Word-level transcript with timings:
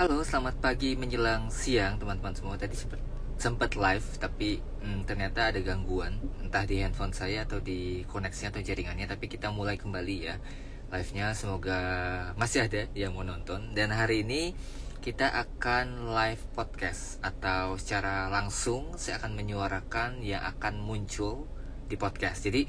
Halo, 0.00 0.24
selamat 0.24 0.64
pagi 0.64 0.96
menjelang 0.96 1.52
siang 1.52 2.00
teman-teman 2.00 2.32
semua. 2.32 2.56
Tadi 2.56 2.72
sempat 3.36 3.76
live 3.76 4.08
tapi 4.16 4.56
hmm, 4.56 5.04
ternyata 5.04 5.52
ada 5.52 5.60
gangguan 5.60 6.16
entah 6.40 6.64
di 6.64 6.80
handphone 6.80 7.12
saya 7.12 7.44
atau 7.44 7.60
di 7.60 8.08
koneksinya 8.08 8.48
atau 8.48 8.64
jaringannya. 8.64 9.04
Tapi 9.04 9.28
kita 9.28 9.52
mulai 9.52 9.76
kembali 9.76 10.16
ya 10.24 10.40
live-nya. 10.88 11.36
Semoga 11.36 11.76
masih 12.40 12.64
ada 12.64 12.88
yang 12.96 13.12
mau 13.12 13.28
nonton. 13.28 13.76
Dan 13.76 13.92
hari 13.92 14.24
ini 14.24 14.56
kita 15.04 15.36
akan 15.36 16.16
live 16.16 16.48
podcast 16.56 17.20
atau 17.20 17.76
secara 17.76 18.32
langsung 18.32 18.96
saya 18.96 19.20
akan 19.20 19.36
menyuarakan 19.36 20.24
yang 20.24 20.40
akan 20.48 20.80
muncul 20.80 21.44
di 21.92 22.00
podcast. 22.00 22.48
Jadi 22.48 22.64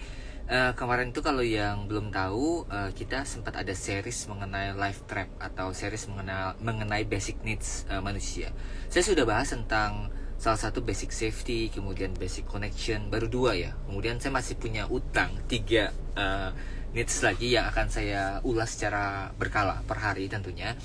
uh, 0.52 0.72
kemarin 0.76 1.16
itu 1.16 1.24
kalau 1.24 1.42
yang 1.42 1.88
belum 1.88 2.12
tahu 2.12 2.68
uh, 2.68 2.92
kita 2.92 3.24
sempat 3.24 3.56
ada 3.56 3.72
series 3.72 4.28
mengenai 4.28 4.76
life 4.76 5.08
trap 5.08 5.32
atau 5.40 5.72
series 5.72 6.12
mengenai 6.12 6.60
mengenai 6.60 7.08
basic 7.08 7.40
needs 7.48 7.88
uh, 7.88 8.04
manusia. 8.04 8.52
Saya 8.92 9.08
sudah 9.08 9.24
bahas 9.24 9.56
tentang 9.56 10.12
salah 10.36 10.60
satu 10.60 10.84
basic 10.84 11.16
safety, 11.16 11.72
kemudian 11.72 12.12
basic 12.18 12.46
connection 12.52 13.08
baru 13.08 13.32
dua 13.32 13.52
ya. 13.56 13.72
Kemudian 13.88 14.20
saya 14.20 14.36
masih 14.36 14.60
punya 14.60 14.86
utang 14.92 15.32
tiga 15.48 15.96
uh, 16.20 16.52
needs 16.92 17.24
lagi 17.24 17.56
yang 17.56 17.72
akan 17.72 17.88
saya 17.88 18.44
ulas 18.44 18.76
secara 18.76 19.32
berkala 19.40 19.80
per 19.88 20.04
hari 20.04 20.28
tentunya. 20.28 20.76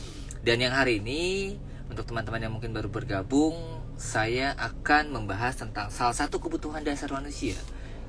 Dan 0.46 0.62
yang 0.62 0.78
hari 0.78 1.02
ini 1.02 1.56
untuk 1.90 2.06
teman-teman 2.06 2.38
yang 2.38 2.54
mungkin 2.54 2.70
baru 2.70 2.86
bergabung, 2.86 3.58
saya 3.98 4.54
akan 4.54 5.10
membahas 5.10 5.58
tentang 5.58 5.90
salah 5.90 6.14
satu 6.14 6.38
kebutuhan 6.38 6.86
dasar 6.86 7.10
manusia 7.10 7.56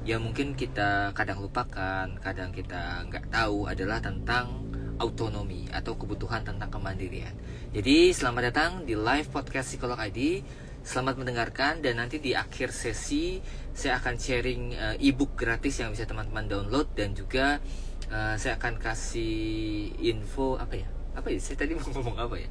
yang 0.03 0.21
mungkin 0.21 0.53
kita 0.53 1.15
kadang 1.17 1.41
lupakan, 1.41 2.07
kadang 2.21 2.53
kita 2.53 3.07
nggak 3.09 3.33
tahu 3.33 3.65
adalah 3.65 3.97
tentang 4.03 4.67
autonomi 4.97 5.69
atau 5.69 5.93
kebutuhan 5.93 6.41
tentang 6.41 6.69
kemandirian. 6.73 7.33
Jadi 7.73 8.11
selamat 8.13 8.43
datang 8.49 8.71
di 8.85 8.97
live 8.97 9.29
podcast 9.29 9.73
Psikolog 9.73 9.97
ID. 9.97 10.41
Selamat 10.81 11.19
mendengarkan 11.19 11.83
dan 11.83 11.99
nanti 11.99 12.17
di 12.17 12.31
akhir 12.31 12.71
sesi 12.71 13.43
saya 13.75 13.99
akan 13.99 14.15
sharing 14.15 14.63
uh, 14.73 14.95
ebook 14.97 15.35
gratis 15.35 15.83
yang 15.83 15.91
bisa 15.91 16.07
teman-teman 16.07 16.47
download 16.47 16.87
dan 16.95 17.11
juga 17.11 17.59
uh, 18.07 18.35
saya 18.39 18.55
akan 18.55 18.79
kasih 18.79 19.91
info 19.99 20.55
apa 20.55 20.79
ya? 20.79 20.87
Apa 21.13 21.27
ya? 21.29 21.39
Saya 21.43 21.59
tadi 21.59 21.75
mau 21.75 21.85
ngomong 21.91 22.17
apa 22.17 22.35
ya? 22.39 22.49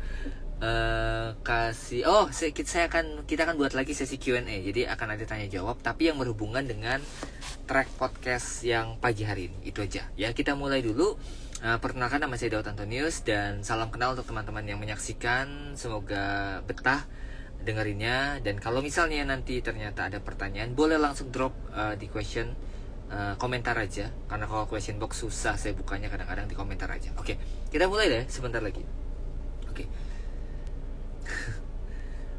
Uh, 0.56 1.36
kasih 1.44 2.08
oh 2.08 2.32
saya, 2.32 2.48
saya 2.64 2.88
akan 2.88 3.28
kita 3.28 3.44
akan 3.44 3.60
buat 3.60 3.76
lagi 3.76 3.92
sesi 3.92 4.16
Q&A 4.16 4.40
jadi 4.40 4.88
akan 4.88 5.12
ada 5.12 5.28
tanya 5.28 5.44
jawab 5.52 5.84
tapi 5.84 6.08
yang 6.08 6.16
berhubungan 6.16 6.64
dengan 6.64 7.04
track 7.66 7.98
podcast 7.98 8.62
yang 8.62 8.96
pagi 9.02 9.26
hari 9.26 9.50
ini. 9.50 9.58
Itu 9.68 9.82
aja. 9.82 10.06
Ya 10.14 10.30
kita 10.30 10.54
mulai 10.54 10.80
dulu. 10.80 11.18
Uh, 11.60 11.78
perkenalkan 11.82 12.22
nama 12.22 12.38
saya 12.38 12.56
Daud 12.56 12.70
Antonius 12.70 13.26
dan 13.26 13.66
salam 13.66 13.90
kenal 13.90 14.14
untuk 14.14 14.30
teman-teman 14.30 14.62
yang 14.62 14.78
menyaksikan. 14.78 15.74
Semoga 15.74 16.62
betah 16.64 17.04
dengerinnya. 17.66 18.38
Dan 18.40 18.62
kalau 18.62 18.80
misalnya 18.80 19.26
nanti 19.26 19.58
ternyata 19.60 20.06
ada 20.06 20.22
pertanyaan 20.22 20.72
boleh 20.78 20.96
langsung 20.96 21.34
drop 21.34 21.52
uh, 21.74 21.98
di 21.98 22.06
question 22.06 22.54
uh, 23.10 23.34
komentar 23.34 23.74
aja. 23.82 24.14
Karena 24.30 24.46
kalau 24.46 24.70
question 24.70 25.02
box 25.02 25.26
susah 25.26 25.58
saya 25.58 25.74
bukanya 25.74 26.06
kadang-kadang 26.06 26.46
di 26.46 26.54
komentar 26.54 26.86
aja. 26.94 27.10
Oke 27.18 27.34
kita 27.74 27.90
mulai 27.90 28.06
deh 28.06 28.24
sebentar 28.30 28.62
lagi 28.62 29.05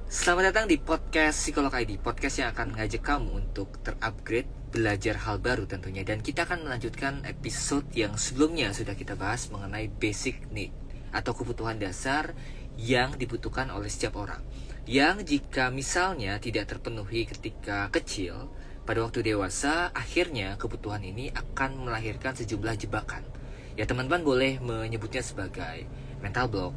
Selamat 0.08 0.56
datang 0.56 0.72
di 0.72 0.80
podcast 0.80 1.44
Psikolog 1.44 1.72
ID 1.76 2.00
Podcast 2.00 2.40
yang 2.40 2.56
akan 2.56 2.80
ngajak 2.80 3.04
kamu 3.04 3.44
untuk 3.44 3.76
terupgrade 3.84 4.48
Belajar 4.72 5.20
hal 5.20 5.40
baru 5.44 5.68
tentunya. 5.68 6.08
Dan 6.08 6.24
kita 6.24 6.48
akan 6.48 6.64
melanjutkan 6.64 7.28
episode 7.28 7.84
yang 7.92 8.16
sebelumnya 8.16 8.72
Sudah 8.72 8.96
kita 8.96 9.20
bahas 9.20 9.52
mengenai 9.52 9.92
basic 9.92 10.48
need 10.52 10.72
Atau 11.12 11.36
kebutuhan 11.36 11.76
dasar 11.76 12.32
yang 12.80 13.20
dibutuhkan 13.20 13.68
oleh 13.68 13.92
setiap 13.92 14.16
orang. 14.16 14.40
Yang 14.88 15.28
jika 15.28 15.76
misalnya 15.76 16.40
tidak 16.40 16.72
terpenuhi 16.72 17.28
ketika 17.28 17.92
kecil 17.92 18.48
Pada 18.88 19.04
waktu 19.04 19.28
dewasa 19.28 19.92
Akhirnya 19.92 20.56
kebutuhan 20.56 21.04
ini 21.04 21.36
akan 21.36 21.84
melahirkan 21.84 22.32
sejumlah 22.32 22.80
jebakan. 22.80 23.28
Ya 23.76 23.84
teman-teman 23.84 24.24
boleh 24.24 24.64
menyebutnya 24.64 25.22
sebagai 25.22 25.84
mental 26.24 26.48
block, 26.48 26.76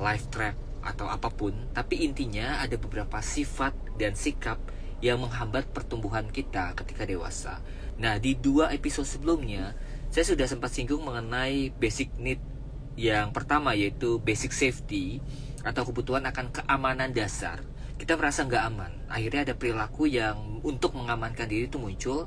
life 0.00 0.26
trap, 0.32 0.71
atau 0.82 1.06
apa 1.06 1.30
pun, 1.30 1.54
tapi 1.72 2.02
intinya 2.02 2.58
ada 2.58 2.74
beberapa 2.74 3.22
sifat 3.22 3.72
dan 3.96 4.18
sikap 4.18 4.58
yang 5.02 5.18
menghambat 5.18 5.70
pertumbuhan 5.70 6.30
kita 6.30 6.74
ketika 6.78 7.02
dewasa. 7.06 7.58
Nah, 7.98 8.18
di 8.18 8.38
dua 8.38 8.70
episode 8.74 9.06
sebelumnya, 9.06 9.74
saya 10.10 10.26
sudah 10.26 10.46
sempat 10.46 10.70
singgung 10.74 11.02
mengenai 11.02 11.74
basic 11.74 12.14
need 12.18 12.42
yang 12.94 13.32
pertama 13.32 13.72
yaitu 13.72 14.20
basic 14.20 14.52
safety 14.52 15.24
atau 15.64 15.88
kebutuhan 15.88 16.22
akan 16.28 16.52
keamanan 16.52 17.10
dasar. 17.14 17.62
Kita 17.96 18.18
merasa 18.18 18.44
nggak 18.44 18.64
aman. 18.74 18.92
Akhirnya 19.06 19.46
ada 19.46 19.54
perilaku 19.54 20.10
yang 20.10 20.60
untuk 20.66 20.98
mengamankan 20.98 21.46
diri 21.46 21.70
itu 21.70 21.78
muncul 21.78 22.26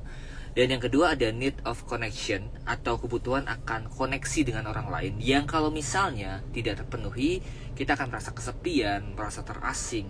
dan 0.55 0.71
yang 0.71 0.79
kedua 0.79 1.19
ada 1.19 1.35
need 1.35 1.59
of 1.67 1.83
connection 1.83 2.47
atau 2.63 2.95
kebutuhan 2.95 3.43
akan 3.43 3.91
koneksi 3.91 4.47
dengan 4.47 4.71
orang 4.71 4.88
lain 4.88 5.13
yang 5.19 5.43
kalau 5.43 5.67
misalnya 5.67 6.47
tidak 6.55 6.79
terpenuhi, 6.79 7.43
kita 7.75 7.99
akan 7.99 8.07
merasa 8.07 8.31
kesepian, 8.31 9.19
merasa 9.19 9.43
terasing, 9.43 10.07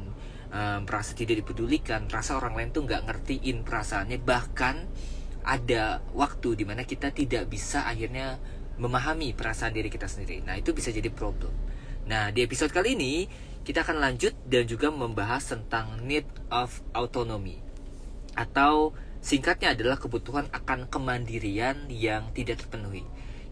um, 0.53 0.85
merasa 0.85 1.17
tidak 1.17 1.41
dipedulikan, 1.41 2.05
merasa 2.05 2.37
orang 2.37 2.53
lain 2.53 2.69
tuh 2.69 2.85
nggak 2.85 3.09
ngertiin 3.09 3.65
perasaannya, 3.65 4.21
bahkan 4.21 4.85
ada 5.41 6.05
waktu 6.13 6.61
di 6.61 6.65
mana 6.65 6.85
kita 6.85 7.09
tidak 7.09 7.49
bisa 7.49 7.89
akhirnya 7.89 8.37
memahami 8.77 9.33
perasaan 9.33 9.73
diri 9.73 9.89
kita 9.89 10.05
sendiri. 10.05 10.45
Nah 10.45 10.61
itu 10.61 10.77
bisa 10.77 10.93
jadi 10.93 11.09
problem. 11.09 11.57
Nah 12.05 12.29
di 12.29 12.45
episode 12.45 12.69
kali 12.69 12.93
ini 12.93 13.25
kita 13.65 13.81
akan 13.81 13.97
lanjut 13.97 14.37
dan 14.45 14.69
juga 14.69 14.93
membahas 14.93 15.41
tentang 15.41 16.05
need 16.05 16.29
of 16.53 16.85
autonomy 16.93 17.65
atau 18.37 18.93
Singkatnya 19.25 19.73
adalah 19.73 19.97
kebutuhan 19.97 20.45
akan 20.53 20.85
kemandirian 20.85 21.89
yang 21.89 22.29
tidak 22.37 22.61
terpenuhi. 22.61 23.01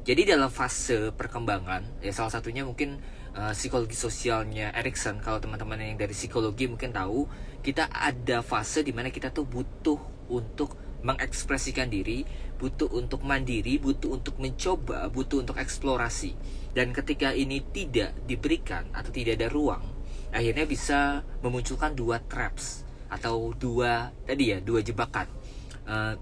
Jadi 0.06 0.30
dalam 0.30 0.54
fase 0.54 1.10
perkembangan, 1.10 1.98
ya 1.98 2.14
salah 2.14 2.30
satunya 2.30 2.62
mungkin 2.62 3.02
uh, 3.34 3.58
psikologi 3.58 3.98
sosialnya 3.98 4.70
Erikson. 4.78 5.18
Kalau 5.18 5.42
teman-teman 5.42 5.82
yang 5.82 5.98
dari 5.98 6.14
psikologi 6.14 6.70
mungkin 6.70 6.94
tahu, 6.94 7.26
kita 7.66 7.90
ada 7.90 8.46
fase 8.46 8.86
di 8.86 8.94
mana 8.94 9.10
kita 9.10 9.34
tuh 9.34 9.50
butuh 9.50 9.98
untuk 10.30 10.78
mengekspresikan 11.02 11.90
diri, 11.90 12.22
butuh 12.62 12.94
untuk 12.94 13.26
mandiri, 13.26 13.82
butuh 13.82 14.14
untuk 14.14 14.38
mencoba, 14.38 15.10
butuh 15.10 15.42
untuk 15.42 15.58
eksplorasi. 15.58 16.38
Dan 16.70 16.94
ketika 16.94 17.34
ini 17.34 17.66
tidak 17.74 18.14
diberikan 18.30 18.94
atau 18.94 19.10
tidak 19.10 19.42
ada 19.42 19.50
ruang, 19.50 19.82
akhirnya 20.30 20.70
bisa 20.70 21.26
memunculkan 21.42 21.98
dua 21.98 22.22
traps 22.22 22.86
atau 23.10 23.58
dua 23.58 24.14
tadi 24.30 24.54
ya, 24.54 24.62
dua 24.62 24.86
jebakan 24.86 25.42
uh, 25.88 26.16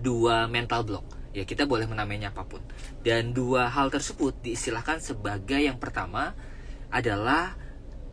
dua 0.00 0.46
mental 0.50 0.84
block. 0.86 1.06
Ya 1.34 1.42
kita 1.42 1.66
boleh 1.66 1.90
menamainya 1.90 2.30
apa 2.30 2.46
pun. 2.46 2.62
Dan 3.02 3.34
dua 3.34 3.66
hal 3.66 3.90
tersebut 3.90 4.38
diistilahkan 4.42 5.02
sebagai 5.02 5.58
yang 5.58 5.82
pertama 5.82 6.34
adalah 6.94 7.58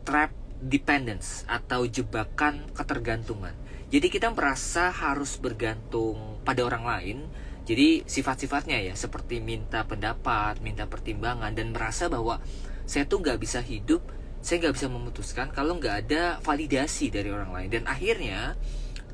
trap 0.02 0.34
dependence 0.58 1.46
atau 1.46 1.86
jebakan 1.86 2.66
ketergantungan. 2.74 3.54
Jadi 3.92 4.08
kita 4.08 4.32
merasa 4.32 4.90
harus 4.90 5.38
bergantung 5.38 6.42
pada 6.42 6.66
orang 6.66 6.82
lain. 6.86 7.18
Jadi 7.62 8.02
sifat-sifatnya 8.02 8.82
ya 8.82 8.94
seperti 8.98 9.38
minta 9.38 9.86
pendapat 9.86 10.58
minta 10.58 10.90
pertimbangan 10.90 11.54
dan 11.54 11.70
merasa 11.70 12.10
bahwa 12.10 12.42
saya 12.90 13.06
tuh 13.06 13.22
nggak 13.22 13.38
bisa 13.38 13.62
hidup 13.62 14.02
saya 14.42 14.58
nggak 14.58 14.74
bisa 14.74 14.90
memutuskan 14.90 15.46
kalau 15.54 15.78
nggak 15.78 16.02
ada 16.02 16.42
validasi 16.42 17.14
dari 17.14 17.30
orang 17.30 17.54
lain. 17.54 17.68
Dan 17.70 17.82
akhirnya 17.86 18.58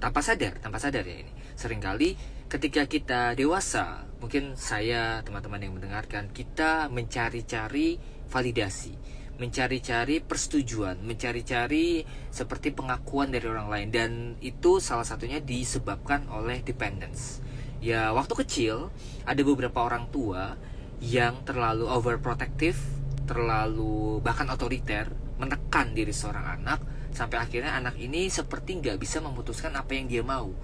tanpa 0.00 0.24
sadar 0.24 0.56
tanpa 0.62 0.80
sadar 0.80 1.04
ya 1.04 1.26
ini 1.26 1.32
sering 1.58 1.82
kali 1.82 2.14
ketika 2.46 2.86
kita 2.86 3.34
dewasa, 3.34 4.06
mungkin 4.22 4.54
saya, 4.54 5.26
teman-teman 5.26 5.58
yang 5.58 5.74
mendengarkan, 5.74 6.30
kita 6.30 6.86
mencari-cari 6.86 7.98
validasi, 8.30 8.94
mencari-cari 9.42 10.22
persetujuan, 10.22 11.02
mencari-cari 11.02 12.06
seperti 12.30 12.70
pengakuan 12.70 13.34
dari 13.34 13.50
orang 13.50 13.68
lain 13.68 13.88
dan 13.90 14.10
itu 14.38 14.78
salah 14.78 15.02
satunya 15.02 15.42
disebabkan 15.42 16.30
oleh 16.30 16.62
dependence. 16.62 17.42
Ya, 17.82 18.14
waktu 18.14 18.38
kecil 18.46 18.94
ada 19.26 19.42
beberapa 19.42 19.82
orang 19.82 20.06
tua 20.14 20.54
yang 21.02 21.42
terlalu 21.42 21.90
overprotective, 21.90 22.78
terlalu 23.26 24.22
bahkan 24.22 24.46
otoriter, 24.46 25.10
menekan 25.42 25.90
diri 25.90 26.14
seorang 26.14 26.62
anak 26.62 26.80
sampai 27.10 27.42
akhirnya 27.42 27.74
anak 27.74 27.98
ini 27.98 28.30
seperti 28.30 28.78
nggak 28.78 28.98
bisa 29.02 29.18
memutuskan 29.18 29.74
apa 29.74 29.90
yang 29.98 30.06
dia 30.06 30.22
mau 30.22 30.54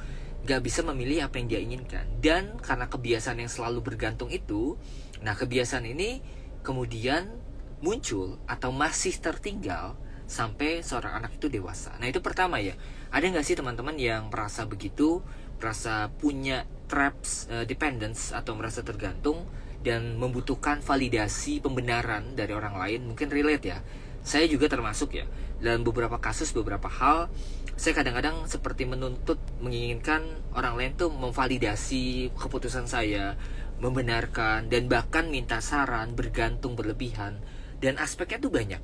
gak 0.44 0.60
bisa 0.60 0.84
memilih 0.84 1.24
apa 1.26 1.40
yang 1.40 1.48
dia 1.48 1.60
inginkan. 1.60 2.04
Dan 2.20 2.60
karena 2.60 2.86
kebiasaan 2.88 3.40
yang 3.40 3.50
selalu 3.50 3.80
bergantung 3.80 4.28
itu 4.28 4.76
nah 5.24 5.32
kebiasaan 5.32 5.88
ini 5.88 6.20
kemudian 6.60 7.32
muncul 7.80 8.36
atau 8.44 8.68
masih 8.72 9.16
tertinggal 9.20 9.96
sampai 10.24 10.80
seorang 10.80 11.20
anak 11.20 11.36
itu 11.36 11.48
dewasa. 11.52 11.96
Nah 12.00 12.08
itu 12.08 12.20
pertama 12.20 12.60
ya. 12.60 12.76
Ada 13.12 13.28
nggak 13.28 13.44
sih 13.44 13.56
teman-teman 13.56 13.96
yang 14.00 14.32
merasa 14.32 14.64
begitu 14.64 15.20
merasa 15.60 16.12
punya 16.20 16.68
traps 16.88 17.48
uh, 17.48 17.64
dependence 17.64 18.32
atau 18.36 18.52
merasa 18.56 18.84
tergantung 18.84 19.48
dan 19.84 20.16
membutuhkan 20.16 20.80
validasi 20.80 21.60
pembenaran 21.60 22.36
dari 22.36 22.52
orang 22.56 22.76
lain? 22.76 23.00
Mungkin 23.12 23.28
relate 23.32 23.64
ya 23.68 23.78
saya 24.24 24.48
juga 24.48 24.72
termasuk 24.72 25.20
ya. 25.20 25.28
Dalam 25.60 25.84
beberapa 25.84 26.16
kasus 26.16 26.50
beberapa 26.56 26.88
hal 26.88 27.28
saya 27.76 27.92
kadang-kadang 28.00 28.48
seperti 28.48 28.88
menuntut 28.88 29.36
menginginkan 29.60 30.24
orang 30.56 30.80
lain 30.80 30.92
tuh 30.96 31.12
memvalidasi 31.12 32.32
keputusan 32.32 32.88
saya 32.88 33.36
membenarkan 33.84 34.72
dan 34.72 34.88
bahkan 34.88 35.28
minta 35.28 35.60
saran 35.60 36.16
bergantung 36.16 36.72
berlebihan. 36.72 37.36
Dan 37.78 38.00
aspeknya 38.00 38.40
tuh 38.40 38.48
banyak. 38.48 38.80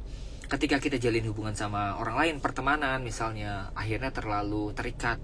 Ketika 0.50 0.76
kita 0.76 1.00
jalin 1.00 1.24
hubungan 1.30 1.56
sama 1.56 1.96
orang 1.96 2.20
lain 2.20 2.36
pertemanan 2.44 3.00
misalnya 3.00 3.72
akhirnya 3.72 4.12
terlalu 4.12 4.76
terikat. 4.76 5.16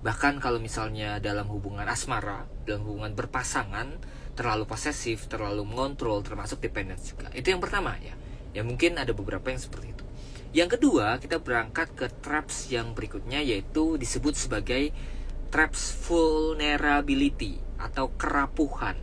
Bahkan 0.00 0.40
kalau 0.40 0.62
misalnya 0.62 1.20
dalam 1.20 1.44
hubungan 1.50 1.84
asmara 1.84 2.48
dalam 2.64 2.88
hubungan 2.88 3.12
berpasangan 3.12 4.00
terlalu 4.32 4.64
posesif 4.64 5.28
terlalu 5.28 5.66
mengontrol 5.66 6.24
termasuk 6.24 6.62
dependence 6.62 7.12
juga. 7.12 7.28
Itu 7.34 7.50
yang 7.52 7.60
pertama 7.60 7.98
ya 8.00 8.14
ya 8.52 8.62
mungkin 8.64 8.96
ada 8.96 9.12
beberapa 9.12 9.52
yang 9.52 9.60
seperti 9.60 9.92
itu 9.92 10.04
yang 10.56 10.68
kedua 10.72 11.20
kita 11.20 11.40
berangkat 11.40 11.92
ke 11.92 12.06
traps 12.24 12.72
yang 12.72 12.96
berikutnya 12.96 13.44
yaitu 13.44 14.00
disebut 14.00 14.34
sebagai 14.36 14.92
traps 15.52 15.92
vulnerability 16.08 17.60
atau 17.76 18.12
kerapuhan 18.16 18.96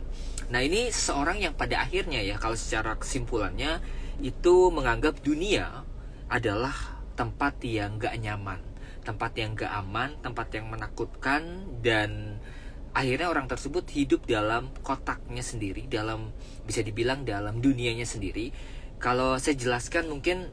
nah 0.50 0.62
ini 0.62 0.90
seseorang 0.90 1.42
yang 1.42 1.54
pada 1.54 1.82
akhirnya 1.82 2.22
ya 2.22 2.38
kalau 2.38 2.54
secara 2.54 2.98
kesimpulannya 2.98 3.82
itu 4.22 4.70
menganggap 4.70 5.22
dunia 5.22 5.86
adalah 6.26 6.74
tempat 7.14 7.62
yang 7.62 7.98
gak 7.98 8.18
nyaman 8.18 8.66
tempat 9.06 9.38
yang 9.38 9.54
gak 9.54 9.70
aman, 9.70 10.18
tempat 10.18 10.50
yang 10.58 10.66
menakutkan 10.66 11.70
dan 11.78 12.42
akhirnya 12.90 13.30
orang 13.30 13.46
tersebut 13.46 13.86
hidup 13.94 14.26
dalam 14.26 14.74
kotaknya 14.82 15.46
sendiri, 15.46 15.86
dalam 15.86 16.34
bisa 16.66 16.82
dibilang 16.82 17.22
dalam 17.22 17.62
dunianya 17.62 18.02
sendiri. 18.02 18.50
Kalau 18.96 19.36
saya 19.36 19.54
jelaskan 19.54 20.08
mungkin 20.08 20.48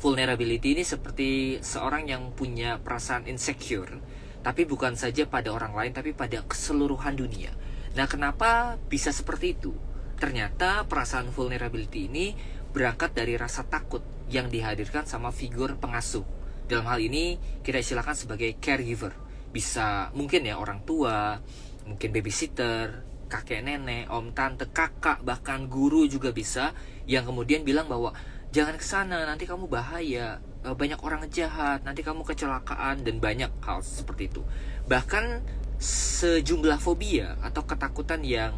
vulnerability 0.00 0.80
ini 0.80 0.84
seperti 0.84 1.60
seorang 1.60 2.08
yang 2.08 2.32
punya 2.32 2.80
perasaan 2.80 3.28
insecure, 3.28 4.00
tapi 4.40 4.64
bukan 4.64 4.96
saja 4.96 5.28
pada 5.28 5.52
orang 5.52 5.76
lain 5.76 5.92
tapi 5.92 6.16
pada 6.16 6.40
keseluruhan 6.40 7.20
dunia. 7.20 7.52
Nah, 7.92 8.08
kenapa 8.08 8.80
bisa 8.88 9.12
seperti 9.12 9.60
itu? 9.60 9.76
Ternyata 10.16 10.88
perasaan 10.88 11.28
vulnerability 11.28 12.08
ini 12.08 12.32
berangkat 12.72 13.12
dari 13.12 13.36
rasa 13.36 13.66
takut 13.68 14.00
yang 14.32 14.48
dihadirkan 14.48 15.04
sama 15.04 15.34
figur 15.34 15.76
pengasuh 15.76 16.24
dalam 16.70 16.86
hal 16.86 17.02
ini 17.02 17.36
kita 17.66 17.82
istilahkan 17.82 18.14
sebagai 18.14 18.56
caregiver. 18.62 19.10
Bisa 19.50 20.14
mungkin 20.14 20.46
ya 20.46 20.56
orang 20.56 20.86
tua, 20.86 21.42
mungkin 21.82 22.14
babysitter, 22.14 23.09
kakek 23.30 23.62
nenek, 23.62 24.10
om 24.10 24.34
tante, 24.34 24.66
kakak, 24.66 25.22
bahkan 25.22 25.70
guru 25.70 26.10
juga 26.10 26.34
bisa 26.34 26.74
yang 27.06 27.22
kemudian 27.22 27.62
bilang 27.62 27.86
bahwa 27.86 28.10
jangan 28.50 28.74
ke 28.74 28.82
sana 28.82 29.22
nanti 29.22 29.46
kamu 29.46 29.70
bahaya, 29.70 30.42
eh, 30.66 30.74
banyak 30.74 30.98
orang 31.00 31.30
jahat, 31.30 31.86
nanti 31.86 32.02
kamu 32.02 32.26
kecelakaan 32.26 33.06
dan 33.06 33.22
banyak 33.22 33.50
hal 33.62 33.78
seperti 33.86 34.26
itu. 34.26 34.42
Bahkan 34.90 35.46
sejumlah 35.80 36.82
fobia 36.82 37.38
atau 37.40 37.62
ketakutan 37.64 38.20
yang 38.26 38.52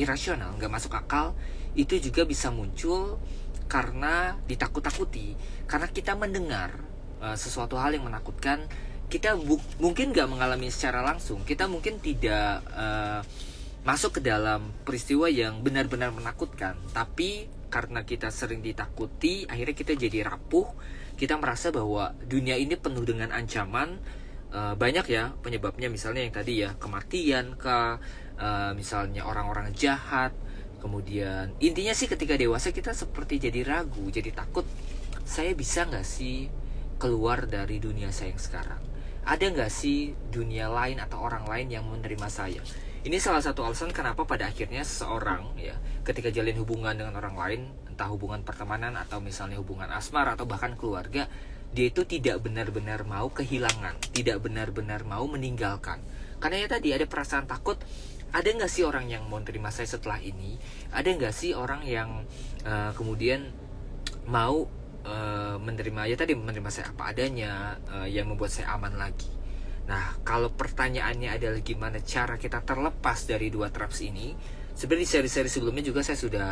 irasional, 0.00 0.56
nggak 0.56 0.72
masuk 0.72 0.96
akal, 0.96 1.36
itu 1.76 2.00
juga 2.00 2.24
bisa 2.24 2.48
muncul 2.48 3.20
karena 3.68 4.40
ditakut-takuti, 4.48 5.36
karena 5.68 5.86
kita 5.92 6.16
mendengar 6.18 6.74
uh, 7.22 7.36
sesuatu 7.38 7.78
hal 7.78 7.94
yang 7.94 8.08
menakutkan 8.08 8.66
kita 9.04 9.36
mungkin 9.78 10.10
nggak 10.10 10.26
mengalami 10.26 10.72
secara 10.72 11.04
langsung 11.04 11.44
kita 11.44 11.68
mungkin 11.68 12.00
tidak 12.00 12.64
uh, 12.72 13.20
masuk 13.84 14.18
ke 14.18 14.20
dalam 14.24 14.72
peristiwa 14.82 15.28
yang 15.28 15.60
benar-benar 15.60 16.10
menakutkan. 16.10 16.80
Tapi 16.96 17.46
karena 17.68 18.02
kita 18.02 18.32
sering 18.32 18.64
ditakuti 18.64 19.44
akhirnya 19.44 19.76
kita 19.76 19.92
jadi 19.94 20.24
rapuh. 20.24 20.66
Kita 21.14 21.38
merasa 21.38 21.70
bahwa 21.70 22.16
dunia 22.24 22.58
ini 22.58 22.74
penuh 22.74 23.04
dengan 23.04 23.30
ancaman. 23.30 24.00
Uh, 24.54 24.74
banyak 24.74 25.06
ya 25.12 25.36
penyebabnya. 25.44 25.92
Misalnya 25.92 26.24
yang 26.24 26.34
tadi 26.34 26.64
ya 26.64 26.72
kematian 26.80 27.54
ke 27.60 27.78
uh, 28.40 28.72
misalnya 28.72 29.28
orang-orang 29.28 29.70
jahat. 29.76 30.32
Kemudian 30.80 31.52
intinya 31.64 31.96
sih 31.96 32.08
ketika 32.08 32.36
dewasa 32.36 32.68
kita 32.72 32.92
seperti 32.96 33.36
jadi 33.36 33.64
ragu 33.68 34.08
jadi 34.08 34.32
takut. 34.32 34.64
Saya 35.24 35.56
bisa 35.56 35.88
nggak 35.88 36.04
sih 36.04 36.48
keluar 37.00 37.44
dari 37.48 37.80
dunia 37.80 38.12
saya 38.12 38.32
yang 38.32 38.40
sekarang? 38.40 38.82
Ada 39.24 39.44
nggak 39.48 39.72
sih 39.72 40.12
dunia 40.28 40.68
lain 40.68 41.00
atau 41.00 41.24
orang 41.24 41.48
lain 41.48 41.68
yang 41.72 41.84
menerima 41.88 42.28
saya? 42.28 42.60
Ini 43.04 43.20
salah 43.20 43.44
satu 43.44 43.68
alasan 43.68 43.92
kenapa 43.92 44.24
pada 44.24 44.48
akhirnya 44.48 44.80
seseorang 44.80 45.60
ya 45.60 45.76
ketika 46.08 46.32
jalin 46.32 46.56
hubungan 46.56 46.96
dengan 46.96 47.12
orang 47.20 47.36
lain, 47.36 47.60
entah 47.84 48.08
hubungan 48.08 48.40
pertemanan 48.40 48.96
atau 48.96 49.20
misalnya 49.20 49.60
hubungan 49.60 49.92
asmara 49.92 50.32
atau 50.32 50.48
bahkan 50.48 50.72
keluarga, 50.72 51.28
dia 51.76 51.92
itu 51.92 52.08
tidak 52.08 52.40
benar-benar 52.40 53.04
mau 53.04 53.28
kehilangan, 53.28 54.00
tidak 54.08 54.40
benar-benar 54.40 55.04
mau 55.04 55.28
meninggalkan. 55.28 56.00
Karena 56.40 56.64
ya 56.64 56.68
tadi 56.80 56.96
ada 56.96 57.04
perasaan 57.04 57.44
takut, 57.44 57.76
ada 58.32 58.48
nggak 58.48 58.72
sih 58.72 58.88
orang 58.88 59.04
yang 59.12 59.28
mau 59.28 59.36
terima 59.44 59.68
saya 59.68 59.84
setelah 59.84 60.16
ini? 60.24 60.56
Ada 60.88 61.12
nggak 61.12 61.34
sih 61.36 61.52
orang 61.52 61.84
yang 61.84 62.24
uh, 62.64 62.96
kemudian 62.96 63.52
mau 64.24 64.64
uh, 65.04 65.56
menerima 65.60 66.08
ya 66.08 66.16
tadi 66.16 66.32
menerima 66.32 66.72
saya 66.72 66.88
apa 66.88 67.12
adanya 67.12 67.76
uh, 67.92 68.08
yang 68.08 68.32
membuat 68.32 68.48
saya 68.48 68.72
aman 68.72 68.96
lagi. 68.96 69.43
Nah, 69.84 70.16
kalau 70.24 70.48
pertanyaannya 70.48 71.36
adalah 71.36 71.60
gimana 71.60 72.00
cara 72.00 72.40
kita 72.40 72.64
terlepas 72.64 73.28
dari 73.28 73.52
dua 73.52 73.68
traps 73.68 74.00
ini, 74.00 74.32
sebenarnya 74.72 75.04
di 75.04 75.10
seri-seri 75.12 75.48
sebelumnya 75.52 75.84
juga 75.84 76.00
saya 76.00 76.16
sudah 76.16 76.50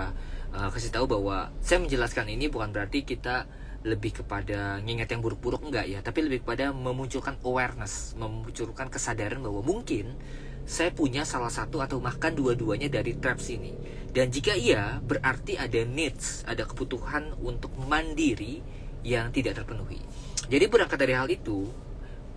uh, 0.53 0.69
kasih 0.69 0.93
tahu 0.93 1.09
bahwa 1.09 1.49
saya 1.65 1.81
menjelaskan 1.81 2.29
ini 2.29 2.53
bukan 2.53 2.71
berarti 2.71 3.09
kita 3.09 3.49
lebih 3.83 4.23
kepada 4.23 4.79
ngingat 4.85 5.11
yang 5.11 5.23
buruk-buruk 5.25 5.65
enggak 5.67 5.91
ya, 5.91 5.99
tapi 6.05 6.23
lebih 6.23 6.47
kepada 6.47 6.71
memunculkan 6.71 7.35
awareness, 7.43 8.15
memunculkan 8.15 8.87
kesadaran 8.87 9.43
bahwa 9.43 9.65
mungkin 9.65 10.15
saya 10.63 10.95
punya 10.95 11.27
salah 11.27 11.51
satu 11.51 11.83
atau 11.83 11.99
bahkan 11.99 12.31
dua-duanya 12.31 12.87
dari 12.87 13.19
traps 13.19 13.51
ini. 13.51 13.75
Dan 14.13 14.31
jika 14.31 14.55
iya, 14.55 15.03
berarti 15.03 15.59
ada 15.59 15.83
needs, 15.83 16.47
ada 16.47 16.63
kebutuhan 16.63 17.35
untuk 17.43 17.75
mandiri 17.75 18.63
yang 19.03 19.35
tidak 19.35 19.59
terpenuhi. 19.59 19.99
Jadi 20.47 20.65
berangkat 20.71 20.99
dari 21.03 21.15
hal 21.19 21.27
itu, 21.27 21.67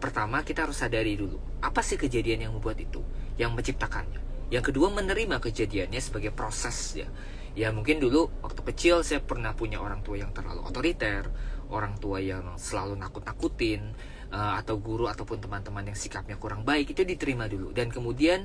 pertama 0.05 0.45
kita 0.45 0.69
harus 0.69 0.77
sadari 0.77 1.17
dulu, 1.17 1.41
apa 1.65 1.81
sih 1.81 1.97
kejadian 1.97 2.45
yang 2.45 2.53
membuat 2.53 2.77
itu, 2.77 3.01
yang 3.41 3.57
menciptakannya. 3.57 4.21
Yang 4.53 4.69
kedua 4.69 4.93
menerima 4.93 5.41
kejadiannya 5.41 5.97
sebagai 5.97 6.29
proses 6.29 6.77
ya. 6.93 7.09
Ya 7.57 7.73
mungkin 7.73 7.97
dulu 7.97 8.29
waktu 8.45 8.61
kecil 8.69 9.01
saya 9.01 9.23
pernah 9.23 9.57
punya 9.57 9.81
orang 9.81 10.05
tua 10.05 10.21
yang 10.21 10.29
terlalu 10.29 10.61
otoriter, 10.61 11.25
orang 11.73 11.97
tua 11.97 12.21
yang 12.21 12.53
selalu 12.61 12.93
nakut-nakutin, 12.99 13.95
uh, 14.35 14.53
atau 14.59 14.75
guru 14.79 15.07
ataupun 15.07 15.39
teman-teman 15.39 15.91
yang 15.91 15.97
sikapnya 15.97 16.35
kurang 16.39 16.67
baik 16.67 16.91
itu 16.95 17.07
diterima 17.07 17.47
dulu 17.47 17.71
dan 17.75 17.91
kemudian 17.91 18.43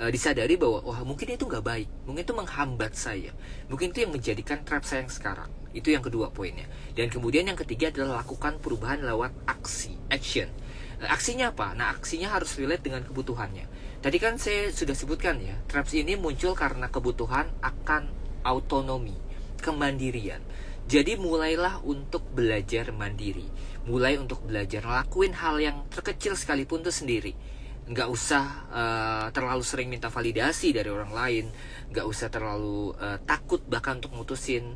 uh, 0.00 0.10
disadari 0.12 0.60
bahwa 0.60 0.84
wah 0.84 1.00
mungkin 1.02 1.32
itu 1.32 1.48
nggak 1.48 1.64
baik 1.64 1.88
mungkin 2.04 2.22
itu 2.28 2.34
menghambat 2.36 2.92
saya 2.96 3.32
mungkin 3.72 3.92
itu 3.94 4.04
yang 4.04 4.12
menjadikan 4.12 4.60
trap 4.62 4.84
saya 4.84 5.04
yang 5.06 5.12
sekarang 5.12 5.50
itu 5.70 5.88
yang 5.94 6.02
kedua 6.02 6.28
poinnya 6.34 6.66
dan 6.98 7.08
kemudian 7.08 7.46
yang 7.46 7.58
ketiga 7.58 7.88
adalah 7.94 8.22
lakukan 8.22 8.58
perubahan 8.58 9.00
lewat 9.00 9.32
aksi 9.46 9.94
action 10.10 10.50
aksinya 11.08 11.56
apa? 11.56 11.72
Nah 11.72 11.96
aksinya 11.96 12.28
harus 12.28 12.52
relate 12.60 12.84
dengan 12.84 13.00
kebutuhannya. 13.06 13.64
Tadi 14.00 14.16
kan 14.20 14.36
saya 14.36 14.68
sudah 14.72 14.92
sebutkan 14.92 15.40
ya 15.40 15.56
traps 15.68 15.96
ini 15.96 16.16
muncul 16.16 16.52
karena 16.52 16.92
kebutuhan 16.92 17.48
akan 17.64 18.12
autonomi 18.44 19.16
kemandirian. 19.60 20.40
Jadi 20.90 21.14
mulailah 21.16 21.80
untuk 21.86 22.26
belajar 22.34 22.90
mandiri. 22.90 23.46
Mulai 23.86 24.18
untuk 24.18 24.44
belajar 24.44 24.84
ngelakuin 24.84 25.32
hal 25.38 25.56
yang 25.62 25.86
terkecil 25.88 26.34
sekalipun 26.34 26.82
tuh 26.82 26.92
sendiri. 26.92 27.32
Nggak 27.86 28.08
usah 28.10 28.44
uh, 28.70 29.26
terlalu 29.30 29.64
sering 29.64 29.88
minta 29.88 30.10
validasi 30.10 30.74
dari 30.74 30.90
orang 30.90 31.12
lain. 31.14 31.46
Nggak 31.94 32.06
usah 32.08 32.28
terlalu 32.28 32.92
uh, 32.98 33.22
takut 33.22 33.62
bahkan 33.70 34.02
untuk 34.02 34.12
mutusin. 34.12 34.74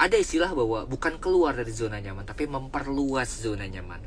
Ada 0.00 0.16
istilah 0.16 0.56
bahwa 0.56 0.88
bukan 0.88 1.20
keluar 1.20 1.52
dari 1.52 1.76
zona 1.76 2.00
nyaman 2.00 2.24
tapi 2.24 2.48
memperluas 2.48 3.44
zona 3.44 3.68
nyaman 3.68 4.00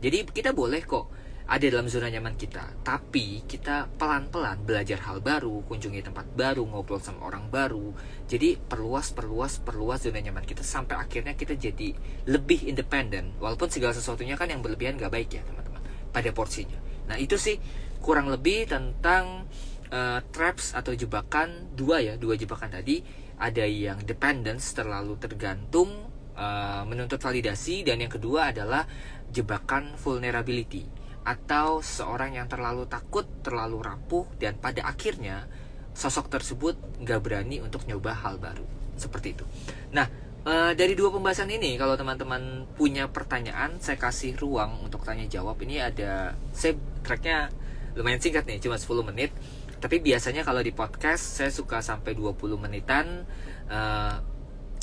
jadi 0.00 0.24
kita 0.24 0.56
boleh 0.56 0.80
kok 0.84 1.06
ada 1.50 1.66
dalam 1.66 1.90
zona 1.90 2.06
nyaman 2.06 2.38
kita. 2.38 2.62
Tapi 2.86 3.42
kita 3.42 3.90
pelan-pelan 3.98 4.62
belajar 4.62 5.02
hal 5.02 5.18
baru 5.18 5.66
kunjungi 5.66 5.98
tempat 6.06 6.30
baru 6.38 6.62
ngobrol 6.62 7.02
sama 7.02 7.26
orang 7.26 7.50
baru. 7.50 7.90
Jadi 8.30 8.54
perluas 8.54 9.10
perluas 9.10 9.58
perluas 9.58 9.98
zona 9.98 10.22
nyaman 10.22 10.46
kita 10.46 10.62
sampai 10.62 11.02
akhirnya 11.02 11.34
kita 11.34 11.58
jadi 11.58 11.90
lebih 12.30 12.70
independen. 12.70 13.34
Walaupun 13.42 13.66
segala 13.66 13.90
sesuatunya 13.90 14.38
kan 14.38 14.46
yang 14.46 14.62
berlebihan 14.62 14.94
gak 14.94 15.10
baik 15.10 15.34
ya 15.34 15.42
teman-teman 15.42 15.82
pada 16.14 16.30
porsinya. 16.30 16.78
Nah 17.10 17.18
itu 17.18 17.34
sih 17.34 17.58
kurang 17.98 18.30
lebih 18.30 18.70
tentang 18.70 19.50
uh, 19.90 20.22
traps 20.30 20.78
atau 20.78 20.94
jebakan 20.94 21.74
dua 21.74 21.98
ya 21.98 22.14
dua 22.14 22.38
jebakan 22.38 22.78
tadi. 22.78 23.02
Ada 23.40 23.66
yang 23.66 23.98
dependence 24.06 24.70
terlalu 24.70 25.18
tergantung 25.18 26.12
uh, 26.40 26.82
menuntut 26.88 27.20
validasi 27.20 27.84
dan 27.84 28.00
yang 28.00 28.08
kedua 28.08 28.56
adalah 28.56 28.88
jebakan 29.28 29.94
vulnerability 30.00 30.88
atau 31.20 31.84
seorang 31.84 32.40
yang 32.40 32.48
terlalu 32.48 32.88
takut, 32.88 33.28
terlalu 33.44 33.84
rapuh, 33.84 34.24
dan 34.40 34.56
pada 34.56 34.88
akhirnya 34.88 35.44
sosok 35.92 36.32
tersebut 36.32 36.80
nggak 37.04 37.20
berani 37.20 37.60
untuk 37.60 37.84
nyoba 37.84 38.16
hal 38.16 38.40
baru 38.40 38.64
seperti 38.96 39.36
itu. 39.36 39.44
Nah, 39.92 40.30
Uh, 40.40 40.72
dari 40.72 40.96
dua 40.96 41.12
pembahasan 41.12 41.52
ini, 41.52 41.76
kalau 41.76 42.00
teman-teman 42.00 42.64
punya 42.72 43.12
pertanyaan, 43.12 43.76
saya 43.76 44.00
kasih 44.00 44.32
ruang 44.40 44.80
untuk 44.80 45.04
tanya 45.04 45.28
jawab. 45.28 45.60
Ini 45.60 45.92
ada, 45.92 46.32
saya 46.56 46.80
tracknya 47.04 47.52
lumayan 47.92 48.24
singkat 48.24 48.48
nih, 48.48 48.56
cuma 48.56 48.80
10 48.80 49.04
menit. 49.04 49.36
Tapi 49.84 50.00
biasanya 50.00 50.40
kalau 50.40 50.64
di 50.64 50.72
podcast, 50.72 51.44
saya 51.44 51.52
suka 51.52 51.84
sampai 51.84 52.16
20 52.16 52.56
menitan. 52.56 53.28
Uh, 53.68 54.16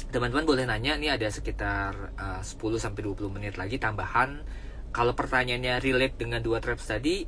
teman-teman 0.09 0.45
boleh 0.47 0.63
nanya, 0.65 0.95
ini 0.95 1.11
ada 1.11 1.27
sekitar 1.27 2.15
uh, 2.15 2.41
10 2.43 2.55
sampai 2.79 3.01
20 3.03 3.35
menit 3.35 3.55
lagi 3.59 3.77
tambahan. 3.77 4.43
Kalau 4.95 5.13
pertanyaannya 5.13 5.83
relate 5.83 6.15
dengan 6.15 6.39
dua 6.39 6.63
traps 6.63 6.89
tadi, 6.89 7.27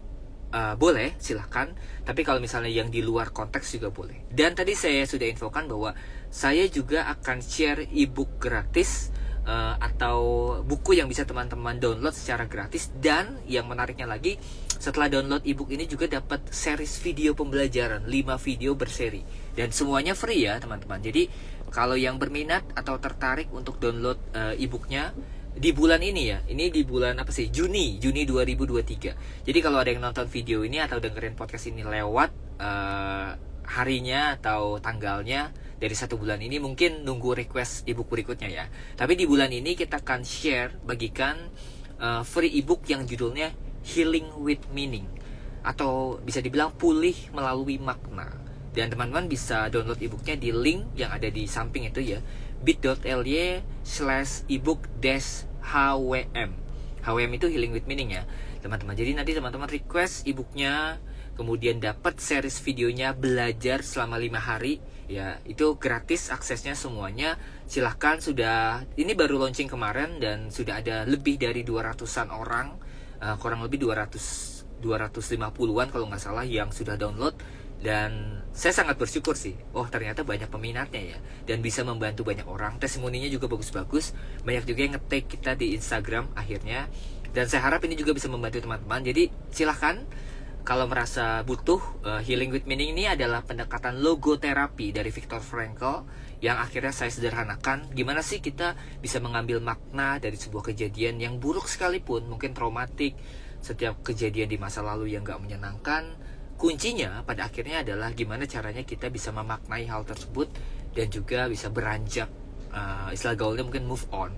uh, 0.53 0.75
boleh 0.75 1.15
silahkan 1.21 1.73
tapi 2.05 2.25
kalau 2.25 2.41
misalnya 2.41 2.71
yang 2.73 2.89
di 2.89 3.05
luar 3.05 3.29
konteks 3.29 3.77
juga 3.77 3.93
boleh 3.93 4.29
dan 4.33 4.57
tadi 4.57 4.73
saya 4.73 5.05
sudah 5.05 5.29
infokan 5.29 5.69
bahwa 5.69 5.93
saya 6.29 6.65
juga 6.69 7.05
akan 7.09 7.41
share 7.41 7.85
ebook 7.93 8.41
gratis 8.41 9.13
uh, 9.49 9.75
atau 9.81 10.17
buku 10.61 11.01
yang 11.01 11.09
bisa 11.09 11.25
teman-teman 11.25 11.81
download 11.81 12.13
secara 12.13 12.45
gratis. 12.45 12.93
Dan 12.93 13.41
yang 13.49 13.65
menariknya 13.65 14.05
lagi 14.05 14.37
setelah 14.77 15.09
download 15.09 15.41
ebook 15.43 15.73
ini 15.73 15.89
juga 15.89 16.05
dapat 16.05 16.53
series 16.53 17.01
video 17.01 17.33
pembelajaran 17.33 18.05
5 18.05 18.45
video 18.45 18.77
berseri. 18.77 19.25
Dan 19.57 19.73
semuanya 19.73 20.13
free 20.13 20.45
ya 20.45 20.61
teman-teman. 20.61 21.01
Jadi 21.01 21.25
kalau 21.73 21.97
yang 21.97 22.21
berminat 22.21 22.61
atau 22.77 23.01
tertarik 23.01 23.49
untuk 23.49 23.81
download 23.81 24.21
uh, 24.37 24.53
ebooknya 24.53 25.11
di 25.57 25.73
bulan 25.73 25.99
ini 26.05 26.21
ya. 26.29 26.39
Ini 26.45 26.69
di 26.69 26.85
bulan 26.85 27.17
apa 27.17 27.33
sih? 27.33 27.49
Juni 27.49 27.97
Juni 27.97 28.23
2023 28.29 29.49
jadi 29.49 29.59
kalau 29.65 29.81
ada 29.81 29.89
yang 29.89 30.05
nonton 30.05 30.29
video 30.29 30.61
ini 30.61 30.77
atau 30.77 31.01
dengerin 31.01 31.33
podcast 31.33 31.73
ini 31.73 31.81
lewat 31.81 32.61
uh, 32.61 33.33
harinya 33.69 34.37
atau 34.37 34.77
tanggalnya 34.77 35.53
dari 35.79 35.95
satu 35.95 36.19
bulan 36.19 36.43
ini 36.43 36.59
mungkin 36.59 37.07
nunggu 37.07 37.39
request 37.39 37.87
ebook 37.87 38.11
berikutnya 38.11 38.51
ya. 38.51 38.65
Tapi 38.99 39.15
di 39.15 39.23
bulan 39.23 39.47
ini 39.49 39.79
kita 39.79 40.03
akan 40.03 40.27
share 40.27 40.75
bagikan 40.83 41.39
uh, 42.03 42.21
free 42.27 42.51
ebook 42.59 42.83
yang 42.91 43.07
judulnya 43.07 43.55
Healing 43.87 44.35
with 44.43 44.61
Meaning. 44.75 45.07
Atau 45.63 46.19
bisa 46.19 46.43
dibilang 46.43 46.75
pulih 46.75 47.15
melalui 47.31 47.79
makna. 47.79 48.27
Dan 48.75 48.91
teman-teman 48.91 49.31
bisa 49.31 49.71
download 49.71 49.97
ebooknya 50.03 50.35
di 50.35 50.51
link 50.51 50.85
yang 50.99 51.09
ada 51.15 51.31
di 51.31 51.47
samping 51.47 51.87
itu 51.87 52.03
ya. 52.03 52.19
bit.ly 52.59 53.63
slash 53.87 54.43
ebook 54.51 54.83
dash 54.99 55.47
HWM. 55.63 56.51
HWM 57.07 57.31
itu 57.39 57.47
Healing 57.47 57.71
with 57.71 57.87
Meaning 57.87 58.19
ya, 58.19 58.27
teman-teman. 58.59 58.91
Jadi 58.99 59.15
nanti 59.15 59.31
teman-teman 59.31 59.71
request 59.71 60.27
ebooknya, 60.27 60.99
kemudian 61.39 61.79
dapat 61.79 62.19
series 62.19 62.59
videonya 62.59 63.15
belajar 63.15 63.79
selama 63.79 64.19
lima 64.19 64.43
hari 64.43 64.83
ya 65.09 65.41
itu 65.49 65.75
gratis 65.81 66.29
aksesnya 66.29 66.77
semuanya. 66.77 67.41
Silahkan 67.65 68.21
sudah 68.21 68.85
ini 68.95 69.17
baru 69.17 69.41
launching 69.41 69.65
kemarin 69.65 70.21
dan 70.21 70.53
sudah 70.53 70.79
ada 70.79 71.03
lebih 71.09 71.41
dari 71.41 71.65
200an 71.65 72.29
orang 72.29 72.77
uh, 73.19 73.35
kurang 73.41 73.65
lebih 73.65 73.81
200 73.81 74.61
250-an 74.79 75.91
kalau 75.91 76.07
nggak 76.07 76.23
salah 76.23 76.45
yang 76.47 76.69
sudah 76.71 76.95
download. 76.95 77.35
Dan 77.79 78.43
saya 78.51 78.75
sangat 78.75 78.99
bersyukur 78.99 79.39
sih 79.39 79.55
oh 79.71 79.87
ternyata 79.87 80.21
banyak 80.21 80.47
peminatnya 80.47 81.17
ya. 81.17 81.17
Dan 81.49 81.65
bisa 81.65 81.81
membantu 81.81 82.23
banyak 82.23 82.45
orang. 82.45 82.77
Testimoninya 82.77 83.27
juga 83.27 83.49
bagus-bagus. 83.49 84.13
Banyak 84.45 84.63
juga 84.69 84.79
yang 84.85 84.93
ngetik 84.95 85.25
kita 85.35 85.57
di 85.57 85.73
Instagram 85.75 86.31
akhirnya. 86.37 86.87
Dan 87.33 87.45
saya 87.49 87.65
harap 87.65 87.81
ini 87.85 87.97
juga 87.97 88.13
bisa 88.13 88.29
membantu 88.29 88.61
teman-teman. 88.61 89.01
Jadi 89.03 89.33
silahkan 89.51 90.05
kalau 90.63 90.85
merasa 90.85 91.41
butuh 91.47 91.81
uh, 92.05 92.21
healing 92.21 92.53
with 92.53 92.69
meaning 92.69 92.93
ini 92.93 93.09
adalah 93.09 93.41
pendekatan 93.41 94.03
logoterapi 94.03 94.93
dari 94.93 95.09
Viktor 95.09 95.41
Frankl 95.41 96.05
yang 96.39 96.59
akhirnya 96.59 96.93
saya 96.93 97.11
sederhanakan. 97.11 97.91
Gimana 97.91 98.21
sih 98.21 98.39
kita 98.39 98.75
bisa 98.99 99.19
mengambil 99.19 99.59
makna 99.59 100.19
dari 100.21 100.37
sebuah 100.37 100.71
kejadian 100.71 101.19
yang 101.19 101.41
buruk 101.41 101.67
sekalipun 101.67 102.27
mungkin 102.27 102.53
traumatik 102.53 103.15
setiap 103.59 103.99
kejadian 104.05 104.47
di 104.47 104.57
masa 104.61 104.79
lalu 104.85 105.15
yang 105.15 105.25
gak 105.25 105.39
menyenangkan? 105.41 106.15
Kuncinya 106.59 107.23
pada 107.23 107.47
akhirnya 107.47 107.83
adalah 107.83 108.11
gimana 108.11 108.43
caranya 108.43 108.83
kita 108.83 109.07
bisa 109.07 109.31
memaknai 109.31 109.87
hal 109.87 110.03
tersebut 110.03 110.51
dan 110.91 111.07
juga 111.07 111.47
bisa 111.47 111.71
beranjak 111.71 112.27
uh, 112.75 113.09
istilah 113.15 113.39
gaulnya 113.39 113.63
mungkin 113.63 113.87
move 113.87 114.03
on 114.11 114.31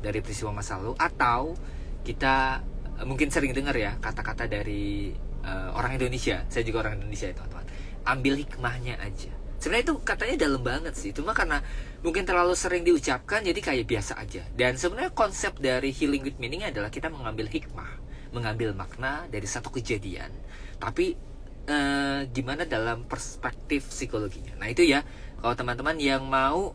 dari 0.00 0.24
peristiwa 0.24 0.56
masa 0.56 0.80
lalu. 0.80 0.96
Atau 0.96 1.56
kita 2.00 2.64
uh, 3.00 3.04
mungkin 3.04 3.28
sering 3.28 3.52
dengar 3.52 3.76
ya 3.76 3.96
kata-kata 4.00 4.48
dari 4.48 5.12
uh, 5.44 5.76
orang 5.76 5.96
Indonesia. 5.96 6.44
Saya 6.48 6.62
juga 6.66 6.88
orang 6.88 7.00
Indonesia 7.02 7.30
ya 7.30 7.34
teman-teman. 7.36 7.66
Ambil 8.04 8.34
hikmahnya 8.40 8.94
aja. 9.00 9.32
Sebenarnya 9.60 9.92
itu 9.92 9.96
katanya 10.00 10.36
dalam 10.40 10.62
banget 10.64 10.94
sih. 10.96 11.12
Cuma 11.12 11.36
karena 11.36 11.60
mungkin 12.00 12.24
terlalu 12.24 12.56
sering 12.56 12.80
diucapkan 12.80 13.44
jadi 13.44 13.60
kayak 13.60 13.84
biasa 13.84 14.16
aja. 14.16 14.42
Dan 14.56 14.80
sebenarnya 14.80 15.12
konsep 15.12 15.52
dari 15.60 15.92
healing 15.92 16.24
with 16.24 16.40
meaning 16.40 16.64
adalah 16.64 16.88
kita 16.88 17.12
mengambil 17.12 17.44
hikmah 17.48 18.00
mengambil 18.30 18.72
makna 18.74 19.26
dari 19.28 19.46
satu 19.46 19.68
kejadian. 19.74 20.30
Tapi 20.78 21.18
uh, 21.66 22.24
gimana 22.30 22.64
dalam 22.64 23.04
perspektif 23.04 23.90
psikologinya. 23.90 24.54
Nah 24.56 24.70
itu 24.70 24.86
ya, 24.86 25.02
kalau 25.42 25.54
teman-teman 25.58 25.98
yang 25.98 26.24
mau 26.24 26.72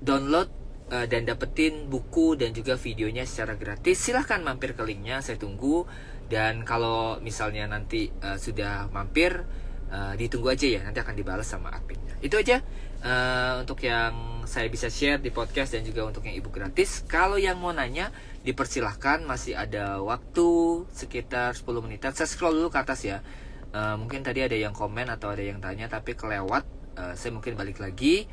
download 0.00 0.48
uh, 0.92 1.06
dan 1.06 1.24
dapetin 1.24 1.86
buku 1.86 2.36
dan 2.36 2.52
juga 2.52 2.76
videonya 2.76 3.24
secara 3.24 3.54
gratis, 3.54 4.00
silahkan 4.00 4.40
mampir 4.40 4.74
ke 4.74 4.82
linknya, 4.84 5.20
saya 5.24 5.40
tunggu. 5.40 5.88
Dan 6.28 6.66
kalau 6.68 7.16
misalnya 7.24 7.64
nanti 7.64 8.12
uh, 8.20 8.36
sudah 8.36 8.92
mampir, 8.92 9.44
uh, 9.88 10.12
ditunggu 10.16 10.52
aja 10.52 10.66
ya, 10.68 10.80
nanti 10.84 11.00
akan 11.00 11.16
dibalas 11.16 11.48
sama 11.48 11.72
adminnya. 11.72 12.20
Itu 12.20 12.36
aja 12.36 12.60
uh, 13.00 13.64
untuk 13.64 13.80
yang 13.84 14.44
saya 14.44 14.68
bisa 14.68 14.92
share 14.92 15.20
di 15.20 15.32
podcast 15.32 15.76
dan 15.76 15.84
juga 15.84 16.04
untuk 16.04 16.24
yang 16.28 16.36
ibu 16.36 16.52
gratis. 16.52 17.04
Kalau 17.08 17.40
yang 17.40 17.56
mau 17.60 17.72
nanya, 17.72 18.12
dipersilahkan 18.44 19.24
masih 19.24 19.56
ada 19.56 20.04
waktu 20.04 20.84
sekitar 20.92 21.56
10 21.56 21.64
menitan. 21.84 22.12
Saya 22.12 22.28
scroll 22.28 22.60
dulu 22.60 22.68
ke 22.68 22.80
atas 22.80 23.04
ya 23.04 23.24
uh, 23.72 23.96
mungkin 23.98 24.24
tadi 24.24 24.44
ada 24.44 24.56
yang 24.56 24.72
komen 24.72 25.08
atau 25.08 25.32
ada 25.32 25.42
yang 25.44 25.60
tanya 25.60 25.90
tapi 25.90 26.16
kelewat 26.16 26.64
uh, 26.96 27.12
saya 27.16 27.34
mungkin 27.34 27.58
balik 27.58 27.80
lagi 27.82 28.28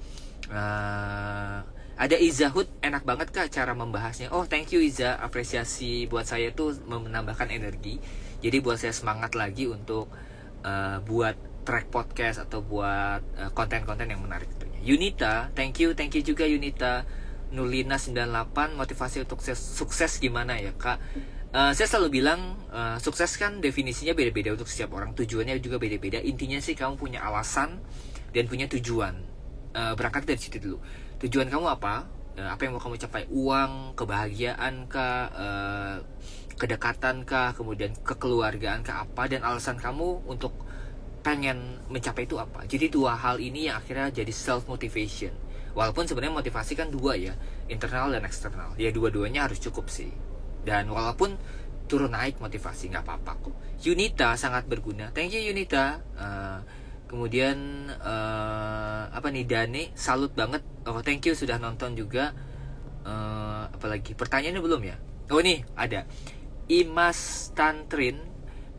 uh, 0.52 1.60
ada 1.96 2.20
Izahud 2.20 2.68
enak 2.84 3.08
banget 3.08 3.32
kak 3.32 3.48
cara 3.56 3.72
membahasnya? 3.72 4.28
Oh 4.36 4.44
thank 4.44 4.76
you 4.76 4.84
Iza 4.84 5.16
apresiasi 5.16 6.12
buat 6.12 6.28
saya 6.28 6.52
tuh 6.52 6.76
menambahkan 6.84 7.48
energi. 7.48 8.04
Jadi 8.44 8.58
buat 8.60 8.76
saya 8.76 8.92
semangat 8.92 9.32
lagi 9.32 9.72
untuk 9.72 10.12
uh, 10.68 11.00
buat 11.08 11.64
track 11.64 11.88
podcast 11.88 12.44
atau 12.44 12.60
buat 12.60 13.24
konten-konten 13.56 14.06
uh, 14.06 14.12
yang 14.14 14.22
menarik 14.22 14.46
tentunya 14.54 14.78
Yunita 14.86 15.50
thank 15.58 15.82
you 15.82 15.96
thank 15.96 16.12
you 16.14 16.22
juga 16.22 16.44
Yunita. 16.44 17.08
Nulina 17.56 17.96
98 17.96 18.76
motivasi 18.76 19.24
untuk 19.24 19.40
sukses 19.40 20.20
gimana 20.20 20.60
ya 20.60 20.76
kak? 20.76 21.00
Uh, 21.56 21.72
saya 21.72 21.88
selalu 21.88 22.20
bilang 22.20 22.60
uh, 22.76 23.00
sukses 23.00 23.32
kan 23.40 23.64
definisinya 23.64 24.12
beda-beda 24.12 24.52
untuk 24.52 24.68
setiap 24.68 25.00
orang. 25.00 25.16
Tujuannya 25.16 25.64
juga 25.64 25.80
beda-beda. 25.80 26.20
Intinya 26.20 26.60
sih 26.60 26.76
kamu 26.76 27.00
punya 27.00 27.24
alasan 27.24 27.80
dan 28.36 28.52
punya 28.52 28.68
tujuan. 28.68 29.16
Uh, 29.76 29.96
berangkat 29.96 30.28
dari 30.28 30.40
situ 30.40 30.60
dulu 30.60 30.80
tujuan 31.24 31.48
kamu 31.48 31.66
apa? 31.80 32.08
Uh, 32.36 32.50
apa 32.52 32.68
yang 32.68 32.76
mau 32.76 32.84
kamu 32.84 33.00
capai? 33.00 33.24
Uang 33.32 33.96
kebahagiaan 33.96 34.90
kah? 34.92 35.32
Uh, 35.32 35.96
kedekatan 36.56 37.24
kah? 37.24 37.56
Kemudian 37.56 37.96
kekeluargaan 38.04 38.84
kah? 38.84 39.08
Apa? 39.08 39.32
Dan 39.32 39.44
alasan 39.44 39.80
kamu 39.80 40.28
untuk 40.28 40.56
pengen 41.26 41.82
mencapai 41.90 42.30
itu 42.30 42.38
apa? 42.38 42.70
Jadi 42.70 42.94
dua 42.94 43.18
hal 43.18 43.42
ini 43.42 43.72
yang 43.72 43.82
akhirnya 43.82 44.14
jadi 44.14 44.30
self 44.30 44.70
motivation 44.70 45.34
walaupun 45.76 46.08
sebenarnya 46.08 46.38
motivasi 46.38 46.74
kan 46.78 46.88
dua 46.88 47.20
ya 47.20 47.34
internal 47.68 48.14
dan 48.14 48.24
eksternal. 48.24 48.78
Ya 48.80 48.94
dua-duanya 48.94 49.50
harus 49.50 49.58
cukup 49.58 49.92
sih. 49.92 50.14
Dan 50.62 50.90
walaupun 50.90 51.36
turun 51.86 52.14
naik 52.14 52.42
motivasi 52.42 52.90
nggak 52.90 53.06
apa-apa 53.06 53.32
kok. 53.42 53.56
Yunita 53.84 54.34
sangat 54.40 54.66
berguna. 54.66 55.10
Thank 55.14 55.34
you 55.38 55.42
Yunita. 55.42 56.02
Uh, 56.18 56.60
kemudian 57.06 57.88
uh, 58.02 59.10
apa 59.10 59.28
nih 59.32 59.46
Dane 59.48 59.84
salut 59.94 60.34
banget. 60.34 60.62
Oh 60.86 61.02
thank 61.02 61.26
you 61.26 61.34
sudah 61.38 61.58
nonton 61.58 61.96
juga. 61.96 62.36
Uh, 63.06 63.70
apalagi? 63.70 64.18
Pertanyaannya 64.18 64.62
belum 64.62 64.82
ya? 64.82 64.98
Oh 65.30 65.42
nih 65.42 65.62
ada. 65.78 66.10
Imas 66.66 67.50
Tantrin 67.54 68.35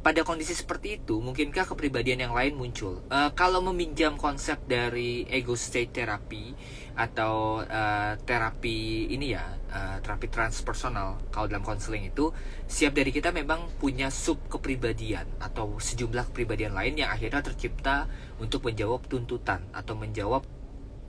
pada 0.07 0.23
kondisi 0.23 0.55
seperti 0.55 1.03
itu, 1.03 1.19
mungkinkah 1.19 1.67
kepribadian 1.67 2.31
yang 2.31 2.31
lain 2.31 2.55
muncul? 2.55 3.03
Uh, 3.11 3.35
kalau 3.35 3.59
meminjam 3.59 4.15
konsep 4.15 4.55
dari 4.63 5.27
ego 5.27 5.59
state 5.59 5.91
therapy 5.91 6.55
atau 6.95 7.67
uh, 7.67 8.15
terapi 8.23 9.11
ini 9.11 9.35
ya, 9.35 9.43
uh, 9.67 9.99
terapi 9.99 10.31
transpersonal, 10.31 11.19
kalau 11.35 11.51
dalam 11.51 11.67
konseling 11.67 12.07
itu, 12.07 12.31
siap 12.71 12.95
dari 12.95 13.11
kita 13.11 13.35
memang 13.35 13.67
punya 13.83 14.07
sub 14.15 14.39
kepribadian 14.47 15.27
atau 15.43 15.75
sejumlah 15.83 16.31
kepribadian 16.31 16.79
lain 16.79 17.03
yang 17.03 17.11
akhirnya 17.11 17.43
tercipta 17.43 18.07
untuk 18.39 18.63
menjawab 18.63 19.11
tuntutan 19.11 19.67
atau 19.75 19.99
menjawab 19.99 20.47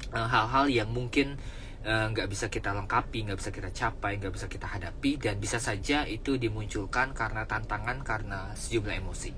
hal-hal 0.10 0.66
uh, 0.66 0.74
yang 0.74 0.90
mungkin 0.90 1.38
nggak 1.88 2.28
uh, 2.28 2.32
bisa 2.32 2.52
kita 2.52 2.76
lengkapi, 2.76 3.24
nggak 3.24 3.40
bisa 3.40 3.52
kita 3.56 3.70
capai, 3.72 4.20
nggak 4.20 4.34
bisa 4.36 4.52
kita 4.52 4.68
hadapi 4.68 5.16
dan 5.16 5.40
bisa 5.40 5.56
saja 5.56 6.04
itu 6.04 6.36
dimunculkan 6.36 7.16
karena 7.16 7.48
tantangan 7.48 8.04
karena 8.04 8.52
sejumlah 8.60 8.96
emosi. 9.00 9.32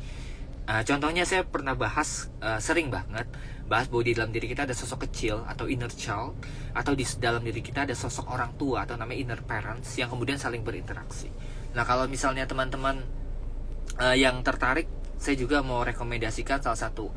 uh, 0.65 0.81
contohnya 0.81 1.29
saya 1.29 1.45
pernah 1.45 1.77
bahas 1.77 2.33
uh, 2.41 2.57
sering 2.57 2.89
banget 2.89 3.29
bahas 3.69 3.85
bahwa 3.85 4.01
di 4.01 4.17
dalam 4.17 4.33
diri 4.33 4.49
kita 4.49 4.65
ada 4.65 4.73
sosok 4.73 5.05
kecil 5.05 5.45
atau 5.45 5.69
inner 5.69 5.93
child 5.93 6.33
atau 6.73 6.97
di 6.97 7.05
dalam 7.21 7.45
diri 7.45 7.61
kita 7.61 7.85
ada 7.85 7.93
sosok 7.93 8.33
orang 8.33 8.57
tua 8.57 8.89
atau 8.89 8.97
namanya 8.97 9.21
inner 9.21 9.41
parents 9.45 9.93
yang 10.01 10.09
kemudian 10.09 10.41
saling 10.41 10.65
berinteraksi. 10.65 11.29
Nah 11.77 11.85
kalau 11.85 12.09
misalnya 12.09 12.49
teman-teman 12.49 13.05
uh, 14.01 14.17
yang 14.17 14.41
tertarik, 14.41 14.89
saya 15.21 15.37
juga 15.37 15.61
mau 15.61 15.85
rekomendasikan 15.85 16.65
salah 16.65 16.81
satu 16.81 17.13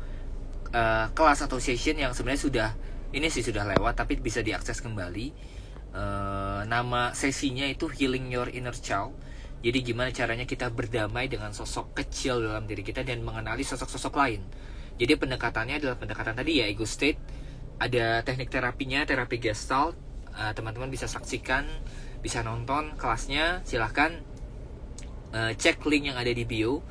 uh, 0.77 1.09
kelas 1.17 1.41
atau 1.49 1.57
session 1.57 1.97
yang 1.97 2.13
sebenarnya 2.13 2.43
sudah 2.45 2.69
ini 3.13 3.29
sih 3.29 3.45
sudah 3.45 3.63
lewat 3.77 3.93
tapi 4.03 4.17
bisa 4.19 4.41
diakses 4.41 4.81
kembali. 4.81 5.27
Uh, 5.93 6.65
nama 6.65 7.13
sesinya 7.13 7.69
itu 7.69 7.85
Healing 7.85 8.33
Your 8.33 8.49
Inner 8.49 8.73
Child. 8.73 9.13
Jadi 9.63 9.79
gimana 9.79 10.11
caranya 10.11 10.43
kita 10.43 10.67
berdamai 10.73 11.31
dengan 11.31 11.55
sosok 11.55 11.95
kecil 11.95 12.43
dalam 12.43 12.67
diri 12.67 12.83
kita 12.83 13.05
dan 13.05 13.23
mengenali 13.23 13.63
sosok-sosok 13.63 14.13
lain 14.19 14.41
jadi 14.97 15.17
pendekatannya 15.17 15.81
adalah 15.81 15.97
pendekatan 15.97 16.37
tadi 16.37 16.61
ya 16.61 16.65
ego 16.69 16.85
state. 16.85 17.17
Ada 17.81 18.21
teknik 18.21 18.53
terapinya, 18.53 19.01
terapi 19.03 19.41
gestalt. 19.41 19.97
eh, 20.33 20.49
teman-teman 20.57 20.89
bisa 20.89 21.05
saksikan, 21.05 21.61
bisa 22.25 22.41
nonton 22.41 22.97
kelasnya. 22.97 23.61
Silahkan 23.69 24.17
uh, 25.29 25.53
cek 25.53 25.85
link 25.85 26.09
yang 26.09 26.17
ada 26.17 26.33
di 26.33 26.41
bio. 26.41 26.81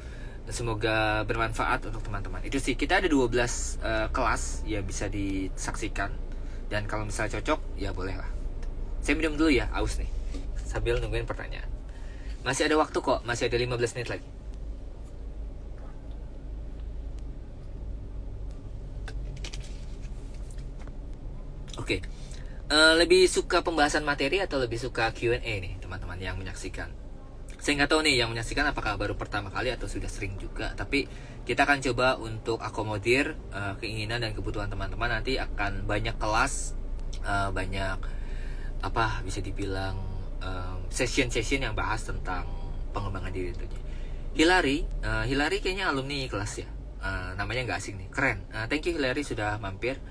Semoga 0.50 1.22
bermanfaat 1.22 1.86
untuk 1.86 2.02
teman-teman. 2.02 2.42
Itu 2.42 2.58
sih 2.58 2.74
kita 2.74 2.98
ada 2.98 3.06
12 3.06 3.14
uh, 3.14 3.30
eh, 3.30 4.08
kelas 4.10 4.66
ya 4.66 4.82
bisa 4.82 5.06
disaksikan. 5.06 6.10
Dan 6.66 6.90
kalau 6.90 7.06
misalnya 7.06 7.38
cocok 7.38 7.78
ya 7.78 7.94
boleh 7.94 8.18
lah. 8.18 8.30
Saya 9.02 9.14
minum 9.18 9.38
dulu 9.38 9.50
ya, 9.54 9.70
aus 9.70 9.98
nih. 10.02 10.10
Sambil 10.66 10.98
nungguin 10.98 11.26
pertanyaan. 11.26 11.68
Masih 12.42 12.66
ada 12.66 12.74
waktu 12.74 12.98
kok, 12.98 13.22
masih 13.22 13.46
ada 13.46 13.54
15 13.54 13.94
menit 13.94 14.08
lagi. 14.10 14.28
Oke. 21.78 21.98
Okay. 21.98 22.00
Uh, 22.70 22.94
eh, 22.94 22.94
lebih 23.04 23.26
suka 23.30 23.62
pembahasan 23.62 24.02
materi 24.02 24.42
atau 24.42 24.58
lebih 24.58 24.78
suka 24.80 25.10
Q&A 25.14 25.38
nih 25.38 25.78
teman-teman 25.82 26.18
yang 26.18 26.34
menyaksikan? 26.38 27.01
Saya 27.62 27.78
nggak 27.78 27.94
tahu 27.94 28.02
nih 28.02 28.18
yang 28.18 28.34
menyaksikan 28.34 28.66
apakah 28.74 28.98
baru 28.98 29.14
pertama 29.14 29.46
kali 29.54 29.70
atau 29.70 29.86
sudah 29.86 30.10
sering 30.10 30.34
juga. 30.34 30.74
Tapi 30.74 31.06
kita 31.46 31.62
akan 31.62 31.78
coba 31.78 32.18
untuk 32.18 32.58
akomodir 32.58 33.38
uh, 33.54 33.78
keinginan 33.78 34.18
dan 34.18 34.34
kebutuhan 34.34 34.66
teman-teman. 34.66 35.06
Nanti 35.06 35.38
akan 35.38 35.86
banyak 35.86 36.18
kelas, 36.18 36.74
uh, 37.22 37.54
banyak 37.54 38.02
apa 38.82 39.22
bisa 39.22 39.38
dibilang 39.38 40.10
session-session 40.90 41.62
yang 41.62 41.78
bahas 41.78 42.02
tentang 42.02 42.50
pengembangan 42.90 43.30
diri 43.30 43.54
tentunya. 43.54 43.86
Hilary, 44.34 44.82
uh, 45.06 45.22
Hilary 45.22 45.62
kayaknya 45.62 45.86
alumni 45.86 46.26
kelas 46.26 46.66
ya. 46.66 46.68
Uh, 46.98 47.30
namanya 47.38 47.62
nggak 47.62 47.78
asing 47.78 47.94
nih, 47.94 48.10
keren. 48.10 48.42
Uh, 48.50 48.66
thank 48.66 48.82
you 48.90 48.92
Hilary 48.98 49.22
sudah 49.22 49.62
mampir. 49.62 50.02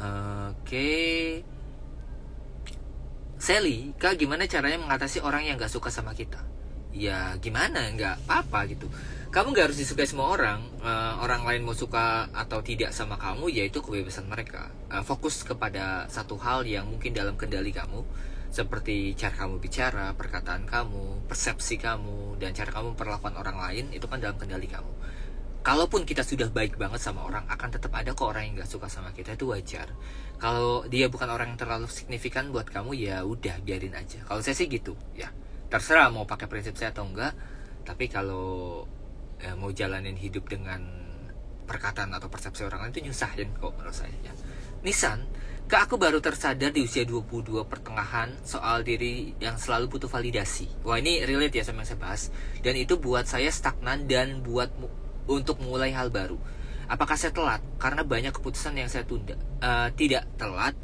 Oke. 0.00 1.44
Sally, 3.36 3.92
kak 4.00 4.16
gimana 4.16 4.48
caranya 4.48 4.80
mengatasi 4.80 5.20
orang 5.20 5.44
yang 5.44 5.60
gak 5.60 5.72
suka 5.72 5.92
sama 5.92 6.16
kita? 6.16 6.49
Ya 6.90 7.38
gimana, 7.38 7.90
nggak 7.94 8.26
apa-apa 8.26 8.66
gitu. 8.70 8.90
Kamu 9.30 9.54
gak 9.54 9.70
harus 9.70 9.78
disukai 9.78 10.10
semua 10.10 10.34
orang. 10.34 10.58
Uh, 10.82 11.22
orang 11.22 11.46
lain 11.46 11.62
mau 11.62 11.70
suka 11.70 12.26
atau 12.34 12.58
tidak 12.66 12.90
sama 12.90 13.14
kamu, 13.14 13.46
yaitu 13.46 13.78
kebebasan 13.78 14.26
mereka. 14.26 14.74
Uh, 14.90 15.06
fokus 15.06 15.46
kepada 15.46 16.10
satu 16.10 16.34
hal 16.42 16.66
yang 16.66 16.90
mungkin 16.90 17.14
dalam 17.14 17.38
kendali 17.38 17.70
kamu, 17.70 18.02
seperti 18.50 19.14
cara 19.14 19.46
kamu 19.46 19.62
bicara, 19.62 20.10
perkataan 20.18 20.66
kamu, 20.66 21.30
persepsi 21.30 21.78
kamu, 21.78 22.42
dan 22.42 22.50
cara 22.58 22.74
kamu 22.74 22.98
perlakuan 22.98 23.38
orang 23.38 23.54
lain 23.62 23.94
itu 23.94 24.10
kan 24.10 24.18
dalam 24.18 24.34
kendali 24.34 24.66
kamu 24.66 24.90
kalaupun 25.60 26.08
kita 26.08 26.24
sudah 26.24 26.48
baik 26.48 26.80
banget 26.80 27.04
sama 27.04 27.28
orang 27.28 27.44
akan 27.52 27.68
tetap 27.68 27.92
ada 27.92 28.16
kok 28.16 28.32
orang 28.32 28.48
yang 28.48 28.64
gak 28.64 28.70
suka 28.72 28.88
sama 28.88 29.12
kita 29.12 29.36
itu 29.36 29.44
wajar 29.52 29.92
kalau 30.40 30.88
dia 30.88 31.12
bukan 31.12 31.28
orang 31.28 31.52
yang 31.52 31.60
terlalu 31.60 31.84
signifikan 31.92 32.48
buat 32.48 32.64
kamu 32.72 32.96
ya 32.96 33.20
udah 33.28 33.60
biarin 33.60 33.92
aja 33.92 34.24
kalau 34.24 34.40
saya 34.40 34.56
sih 34.56 34.72
gitu 34.72 34.96
ya 35.12 35.28
terserah 35.70 36.10
mau 36.10 36.26
pakai 36.26 36.50
prinsip 36.50 36.74
saya 36.74 36.90
atau 36.90 37.06
enggak 37.06 37.32
tapi 37.86 38.10
kalau 38.10 38.84
ya, 39.40 39.56
mau 39.56 39.70
jalanin 39.70 40.18
hidup 40.18 40.50
dengan 40.50 40.82
perkataan 41.64 42.10
atau 42.10 42.26
persepsi 42.26 42.66
orang 42.66 42.90
lain 42.90 42.92
itu 42.98 43.00
nyusahin 43.06 43.54
kok 43.56 43.72
menurut 43.78 43.94
saya 43.94 44.12
ya 44.26 44.34
Nissan 44.80 45.28
ke 45.70 45.78
aku 45.78 46.02
baru 46.02 46.18
tersadar 46.18 46.74
di 46.74 46.82
usia 46.82 47.06
22 47.06 47.62
pertengahan 47.70 48.34
soal 48.42 48.82
diri 48.82 49.38
yang 49.38 49.54
selalu 49.54 49.86
butuh 49.86 50.10
validasi. 50.10 50.66
Wah 50.82 50.98
ini 50.98 51.22
relate 51.22 51.62
ya 51.62 51.64
sama 51.68 51.86
yang 51.86 51.94
saya 51.94 52.00
bahas. 52.02 52.22
Dan 52.58 52.74
itu 52.74 52.98
buat 52.98 53.22
saya 53.30 53.46
stagnan 53.54 54.10
dan 54.10 54.42
buat 54.42 54.66
untuk 55.30 55.62
mulai 55.62 55.94
hal 55.94 56.10
baru. 56.10 56.42
Apakah 56.90 57.14
saya 57.14 57.30
telat? 57.30 57.62
Karena 57.78 58.02
banyak 58.02 58.34
keputusan 58.34 58.74
yang 58.74 58.90
saya 58.90 59.06
tunda. 59.06 59.38
Uh, 59.62 59.94
tidak 59.94 60.26
telat. 60.34 60.74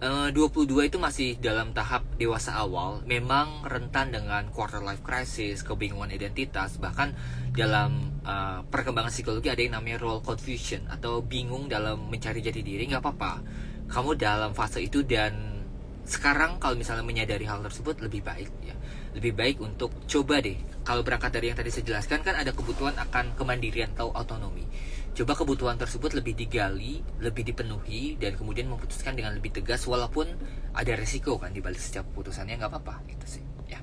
Eh, 0.00 0.08
uh, 0.08 0.32
22 0.32 0.88
itu 0.88 0.96
masih 0.96 1.36
dalam 1.44 1.76
tahap 1.76 2.00
dewasa 2.16 2.56
awal, 2.56 3.04
memang 3.04 3.68
rentan 3.68 4.08
dengan 4.08 4.48
quarter 4.48 4.80
life 4.80 5.04
crisis, 5.04 5.60
kebingungan 5.60 6.08
identitas, 6.08 6.80
bahkan 6.80 7.12
dalam 7.52 8.08
uh, 8.24 8.64
perkembangan 8.64 9.12
psikologi 9.12 9.52
ada 9.52 9.60
yang 9.60 9.76
namanya 9.76 10.00
role 10.00 10.24
confusion 10.24 10.88
atau 10.88 11.20
bingung 11.20 11.68
dalam 11.68 12.08
mencari 12.08 12.40
jati 12.40 12.64
diri. 12.64 12.88
Nggak 12.88 13.04
apa-apa, 13.04 13.44
kamu 13.92 14.16
dalam 14.16 14.56
fase 14.56 14.80
itu 14.80 15.04
dan 15.04 15.60
sekarang 16.08 16.56
kalau 16.56 16.80
misalnya 16.80 17.04
menyadari 17.04 17.44
hal 17.44 17.60
tersebut 17.60 18.00
lebih 18.00 18.24
baik 18.24 18.48
ya. 18.64 18.72
Lebih 19.12 19.36
baik 19.36 19.56
untuk 19.60 19.92
coba 20.08 20.40
deh. 20.40 20.56
Kalau 20.80 21.04
berangkat 21.04 21.28
dari 21.28 21.52
yang 21.52 21.60
tadi 21.60 21.68
saya 21.68 21.84
jelaskan 21.84 22.24
kan 22.24 22.40
ada 22.40 22.56
kebutuhan 22.56 22.96
akan 22.96 23.36
kemandirian 23.36 23.92
atau 23.92 24.08
otonomi 24.16 24.64
coba 25.10 25.32
kebutuhan 25.34 25.76
tersebut 25.76 26.14
lebih 26.14 26.38
digali 26.38 27.02
lebih 27.18 27.42
dipenuhi 27.42 28.14
dan 28.14 28.38
kemudian 28.38 28.70
memutuskan 28.70 29.18
dengan 29.18 29.34
lebih 29.34 29.50
tegas 29.50 29.82
walaupun 29.90 30.30
ada 30.70 30.92
resiko 30.94 31.36
kan 31.36 31.50
di 31.50 31.58
balik 31.58 31.82
setiap 31.82 32.06
keputusannya 32.14 32.54
nggak 32.56 32.70
apa-apa 32.70 32.94
gitu 33.10 33.38
sih 33.38 33.44
ya. 33.66 33.80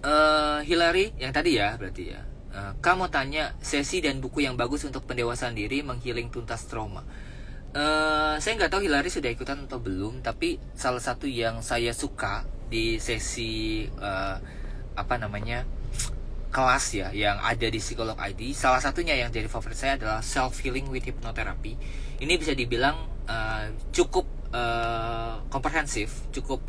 Uh, 0.00 0.62
Hillary 0.62 1.12
yang 1.18 1.34
tadi 1.34 1.58
ya 1.58 1.74
berarti 1.74 2.04
ya. 2.14 2.22
Uh, 2.50 2.74
kamu 2.82 3.06
tanya 3.14 3.54
sesi 3.62 4.02
dan 4.02 4.18
buku 4.18 4.42
yang 4.42 4.58
bagus 4.58 4.82
untuk 4.82 5.06
pendewasaan 5.06 5.54
diri 5.54 5.86
menghiling 5.86 6.34
tuntas 6.34 6.66
trauma. 6.66 7.06
Uh, 7.70 8.34
saya 8.42 8.58
nggak 8.58 8.74
tahu 8.74 8.82
Hillary 8.82 9.06
sudah 9.06 9.30
ikutan 9.30 9.70
atau 9.70 9.78
belum, 9.78 10.26
tapi 10.26 10.58
salah 10.74 10.98
satu 10.98 11.30
yang 11.30 11.62
saya 11.62 11.94
suka 11.94 12.42
di 12.66 12.98
sesi 12.98 13.86
uh, 13.86 14.34
apa 14.98 15.14
namanya 15.18 15.62
kelas 16.50 16.84
ya 16.92 17.08
yang 17.14 17.38
ada 17.38 17.66
di 17.70 17.78
psikolog 17.78 18.18
ID 18.18 18.50
salah 18.52 18.82
satunya 18.82 19.14
yang 19.14 19.30
jadi 19.30 19.46
favorit 19.46 19.78
saya 19.78 19.94
adalah 19.94 20.20
self 20.20 20.58
healing 20.60 20.90
with 20.90 21.06
hypnotherapy. 21.06 21.78
Ini 22.20 22.34
bisa 22.36 22.52
dibilang 22.52 23.06
uh, 23.30 23.70
cukup 23.94 24.26
uh, 24.50 25.40
komprehensif 25.46 26.26
cukup 26.34 26.60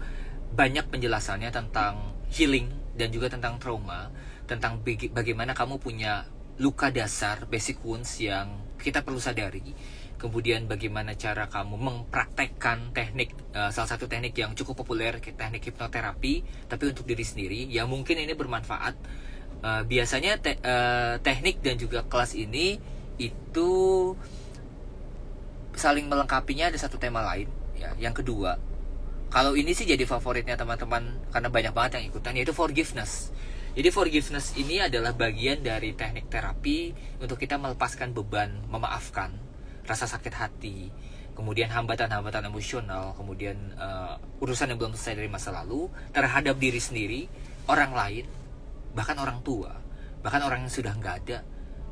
banyak 0.53 0.85
penjelasannya 0.87 1.49
tentang 1.49 2.13
healing 2.29 2.69
dan 2.95 3.09
juga 3.09 3.33
tentang 3.33 3.57
trauma 3.57 4.13
tentang 4.45 4.83
bagaimana 5.15 5.55
kamu 5.55 5.79
punya 5.79 6.27
luka 6.59 6.91
dasar 6.91 7.47
basic 7.47 7.79
wounds 7.81 8.19
yang 8.19 8.61
kita 8.77 9.01
perlu 9.01 9.17
sadari. 9.17 9.73
Kemudian 10.21 10.69
bagaimana 10.69 11.17
cara 11.17 11.49
kamu 11.49 11.81
mempraktekkan 11.81 12.93
teknik 12.93 13.33
uh, 13.57 13.73
salah 13.73 13.89
satu 13.89 14.05
teknik 14.05 14.37
yang 14.37 14.53
cukup 14.53 14.85
populer 14.85 15.17
teknik 15.17 15.65
hipnoterapi 15.65 16.67
tapi 16.69 16.83
untuk 16.85 17.09
diri 17.09 17.25
sendiri. 17.25 17.65
Yang 17.71 17.87
mungkin 17.89 18.21
ini 18.21 18.37
bermanfaat 18.37 18.95
uh, 19.61 19.81
biasanya 19.85 20.37
te 20.41 20.57
uh, 20.61 21.17
teknik 21.21 21.61
dan 21.61 21.77
juga 21.77 22.05
kelas 22.05 22.37
ini 22.37 22.77
itu 23.21 23.71
saling 25.77 26.05
melengkapinya 26.09 26.67
ada 26.69 26.77
satu 26.77 26.99
tema 26.99 27.23
lain 27.23 27.47
ya 27.77 27.93
yang 27.97 28.13
kedua. 28.13 28.57
Kalau 29.31 29.55
ini 29.55 29.71
sih 29.71 29.87
jadi 29.87 30.03
favoritnya 30.03 30.59
teman-teman 30.59 31.15
karena 31.31 31.47
banyak 31.47 31.71
banget 31.71 31.91
yang 32.01 32.11
ikutan 32.11 32.35
yaitu 32.35 32.51
forgiveness. 32.51 33.31
Jadi 33.71 33.87
forgiveness 33.87 34.51
ini 34.59 34.83
adalah 34.83 35.15
bagian 35.15 35.63
dari 35.63 35.95
teknik 35.95 36.27
terapi 36.27 36.91
untuk 37.23 37.39
kita 37.39 37.55
melepaskan 37.55 38.11
beban 38.11 38.51
memaafkan 38.67 39.31
rasa 39.87 40.11
sakit 40.11 40.33
hati, 40.35 40.91
kemudian 41.33 41.71
hambatan-hambatan 41.71 42.51
emosional, 42.51 43.15
kemudian 43.15 43.55
uh, 43.79 44.19
urusan 44.43 44.75
yang 44.75 44.77
belum 44.77 44.93
selesai 44.93 45.23
dari 45.23 45.29
masa 45.31 45.55
lalu 45.55 45.87
terhadap 46.11 46.59
diri 46.59 46.77
sendiri, 46.83 47.21
orang 47.71 47.95
lain, 47.95 48.25
bahkan 48.91 49.17
orang 49.19 49.43
tua, 49.43 49.75
bahkan 50.23 50.41
orang 50.43 50.67
yang 50.67 50.73
sudah 50.73 50.93
nggak 50.95 51.15
ada, 51.25 51.43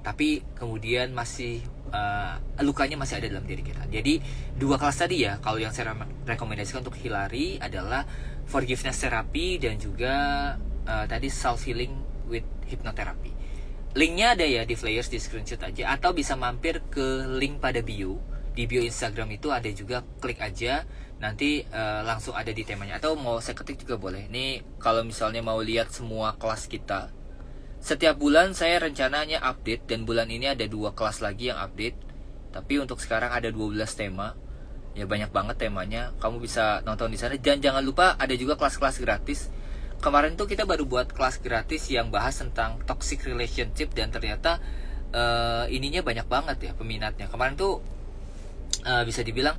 tapi 0.04 0.44
kemudian 0.56 1.12
masih 1.12 1.64
uh, 1.92 2.40
lukanya 2.64 2.96
masih 3.00 3.20
ada 3.20 3.28
dalam 3.32 3.46
diri 3.48 3.64
kita. 3.64 3.88
Jadi 3.88 4.24
dua 4.56 4.80
kelas 4.80 5.00
tadi 5.00 5.24
ya, 5.28 5.40
kalau 5.40 5.60
yang 5.60 5.72
saya 5.76 5.96
rekomendasikan 6.28 6.84
untuk 6.84 7.00
Hilary 7.00 7.60
adalah 7.60 8.04
forgiveness 8.50 9.00
therapy 9.02 9.62
dan 9.62 9.78
juga 9.78 10.14
uh, 10.88 11.06
tadi 11.06 11.28
self 11.30 11.64
healing 11.66 11.94
with 12.30 12.46
hypnotherapy 12.70 13.40
linknya 13.98 14.38
ada 14.38 14.46
ya 14.46 14.62
di 14.70 14.78
flyers 14.78 15.10
di 15.10 15.18
screenshot 15.18 15.62
aja 15.66 15.98
atau 15.98 16.14
bisa 16.14 16.38
mampir 16.38 16.78
ke 16.94 17.26
link 17.26 17.58
pada 17.58 17.82
bio 17.82 18.22
di 18.54 18.66
bio 18.66 18.82
Instagram 18.84 19.36
itu 19.36 19.54
ada 19.54 19.70
juga 19.72 20.02
klik 20.22 20.42
aja 20.42 20.84
nanti 21.20 21.68
uh, 21.68 22.02
langsung 22.08 22.32
ada 22.34 22.50
di 22.50 22.64
temanya 22.64 22.98
atau 22.98 23.20
mau 23.20 23.44
saya 23.44 23.56
ketik 23.60 23.84
juga 23.84 24.00
boleh 24.00 24.32
ini 24.32 24.64
kalau 24.80 25.04
misalnya 25.04 25.44
mau 25.44 25.60
lihat 25.60 25.92
semua 25.92 26.40
kelas 26.40 26.72
kita 26.72 27.12
setiap 27.80 28.20
bulan 28.20 28.52
saya 28.52 28.84
rencananya 28.84 29.40
update 29.40 29.88
dan 29.88 30.04
bulan 30.04 30.28
ini 30.28 30.52
ada 30.52 30.68
dua 30.68 30.92
kelas 30.92 31.24
lagi 31.24 31.48
yang 31.48 31.60
update. 31.64 31.96
Tapi 32.52 32.76
untuk 32.76 33.00
sekarang 33.00 33.32
ada 33.32 33.48
12 33.48 33.80
tema. 33.96 34.36
Ya 35.00 35.08
banyak 35.08 35.32
banget 35.32 35.56
temanya. 35.64 36.12
Kamu 36.20 36.44
bisa 36.44 36.84
nonton 36.84 37.08
di 37.08 37.16
sana 37.16 37.40
dan 37.40 37.64
jangan 37.64 37.80
lupa 37.80 38.20
ada 38.20 38.36
juga 38.36 38.60
kelas-kelas 38.60 39.00
gratis. 39.00 39.48
Kemarin 40.04 40.36
tuh 40.36 40.48
kita 40.48 40.68
baru 40.68 40.84
buat 40.84 41.16
kelas 41.16 41.40
gratis 41.40 41.88
yang 41.88 42.12
bahas 42.12 42.36
tentang 42.36 42.84
toxic 42.84 43.24
relationship 43.24 43.96
dan 43.96 44.12
ternyata 44.12 44.60
uh, 45.16 45.64
ininya 45.72 46.04
banyak 46.04 46.28
banget 46.28 46.58
ya 46.60 46.72
peminatnya. 46.76 47.32
Kemarin 47.32 47.56
tuh 47.56 47.80
uh, 48.86 49.04
bisa 49.04 49.24
dibilang 49.26 49.58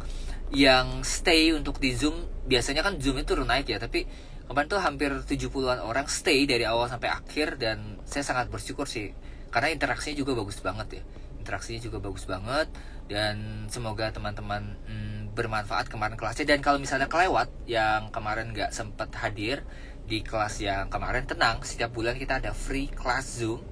yang 0.50 1.06
stay 1.06 1.54
untuk 1.54 1.78
di 1.78 1.94
Zoom 1.94 2.26
biasanya 2.46 2.82
kan 2.82 2.98
Zoom 2.98 3.22
itu 3.22 3.34
turun 3.34 3.46
naik 3.46 3.70
ya, 3.70 3.78
tapi 3.78 4.06
kemarin 4.50 4.66
tuh 4.66 4.82
hampir 4.82 5.10
70-an 5.14 5.78
orang 5.78 6.10
stay 6.10 6.42
dari 6.42 6.66
awal 6.66 6.90
sampai 6.90 7.06
akhir 7.06 7.62
dan 7.62 8.02
saya 8.02 8.26
sangat 8.26 8.50
bersyukur 8.50 8.90
sih 8.90 9.14
karena 9.54 9.70
interaksinya 9.70 10.18
juga 10.18 10.34
bagus 10.34 10.58
banget 10.58 10.98
ya. 10.98 11.02
Interaksinya 11.38 11.80
juga 11.82 11.98
bagus 12.02 12.26
banget 12.26 12.66
dan 13.10 13.66
semoga 13.70 14.10
teman-teman 14.10 14.78
hmm, 14.86 15.34
bermanfaat 15.34 15.90
kemarin 15.90 16.18
kelasnya. 16.18 16.46
Dan 16.46 16.62
kalau 16.62 16.78
misalnya 16.78 17.06
kelewat 17.06 17.50
yang 17.66 18.10
kemarin 18.14 18.50
nggak 18.50 18.70
sempat 18.74 19.10
hadir 19.18 19.62
di 20.06 20.26
kelas 20.26 20.58
yang 20.58 20.90
kemarin 20.90 21.26
tenang 21.26 21.62
setiap 21.62 21.94
bulan 21.94 22.18
kita 22.18 22.42
ada 22.42 22.50
free 22.50 22.90
class 22.90 23.42
zoom. 23.42 23.62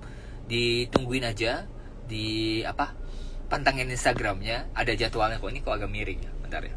Ditungguin 0.51 1.27
aja 1.27 1.67
di 2.09 2.63
apa 2.63 2.95
pantangin 3.49 3.89
instagramnya 3.89 4.69
ada 4.77 4.93
jadwalnya 4.93 5.41
kok 5.41 5.51
ini 5.51 5.61
kok 5.65 5.75
agak 5.75 5.91
miring 5.91 6.21
ya 6.21 6.33
bentar 6.45 6.63
ya. 6.65 6.77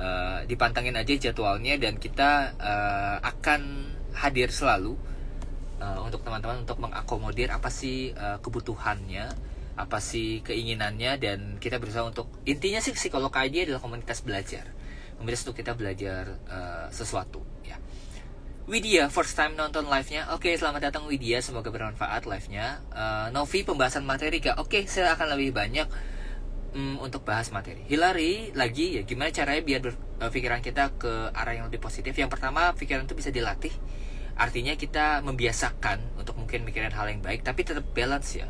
Uh, 0.00 0.40
dipantengin 0.48 0.96
aja 0.96 1.12
jadwalnya 1.28 1.76
dan 1.76 2.00
kita 2.00 2.56
uh, 2.56 3.16
akan 3.20 3.92
hadir 4.16 4.48
selalu 4.48 4.96
uh, 5.76 6.00
untuk 6.00 6.24
teman-teman 6.24 6.64
untuk 6.64 6.80
mengakomodir 6.80 7.52
apa 7.52 7.68
sih 7.68 8.16
uh, 8.16 8.40
kebutuhannya 8.40 9.28
apa 9.76 9.98
sih 10.00 10.44
keinginannya 10.44 11.20
dan 11.20 11.38
kita 11.60 11.76
berusaha 11.80 12.04
untuk 12.04 12.28
intinya 12.48 12.80
sih 12.80 12.92
psikolog 12.92 13.32
ID 13.32 13.68
adalah 13.68 13.80
komunitas 13.80 14.24
belajar. 14.24 14.68
Komunitas 15.20 15.44
untuk 15.44 15.60
kita 15.60 15.76
belajar 15.76 16.36
uh, 16.48 16.88
sesuatu 16.88 17.44
ya 17.64 17.76
Widya 18.70 19.10
first 19.10 19.34
time 19.34 19.58
nonton 19.58 19.90
live-nya 19.90 20.30
Oke 20.30 20.54
selamat 20.54 20.94
datang 20.94 21.02
Widya 21.10 21.42
Semoga 21.42 21.74
bermanfaat 21.74 22.22
live-nya 22.22 22.78
uh, 22.94 23.26
Novi 23.34 23.66
pembahasan 23.66 24.06
materi 24.06 24.38
gak 24.38 24.62
Oke 24.62 24.86
saya 24.86 25.18
akan 25.18 25.34
lebih 25.34 25.50
banyak 25.50 25.90
um, 26.78 27.02
untuk 27.02 27.26
bahas 27.26 27.50
materi. 27.50 27.82
Hilary 27.90 28.54
lagi 28.54 28.94
ya 28.94 29.02
gimana 29.02 29.34
caranya 29.34 29.58
biar 29.66 29.90
uh, 29.90 30.30
pikiran 30.30 30.62
kita 30.62 30.94
ke 30.94 31.34
arah 31.34 31.58
yang 31.58 31.66
lebih 31.66 31.82
positif. 31.82 32.14
Yang 32.14 32.30
pertama 32.30 32.70
pikiran 32.78 33.10
itu 33.10 33.18
bisa 33.18 33.34
dilatih. 33.34 33.74
Artinya 34.38 34.78
kita 34.78 35.18
membiasakan 35.26 36.22
untuk 36.22 36.38
mungkin 36.38 36.62
mikirin 36.62 36.94
hal 36.94 37.10
yang 37.10 37.26
baik 37.26 37.42
tapi 37.42 37.66
tetap 37.66 37.82
balance 37.90 38.38
ya. 38.38 38.46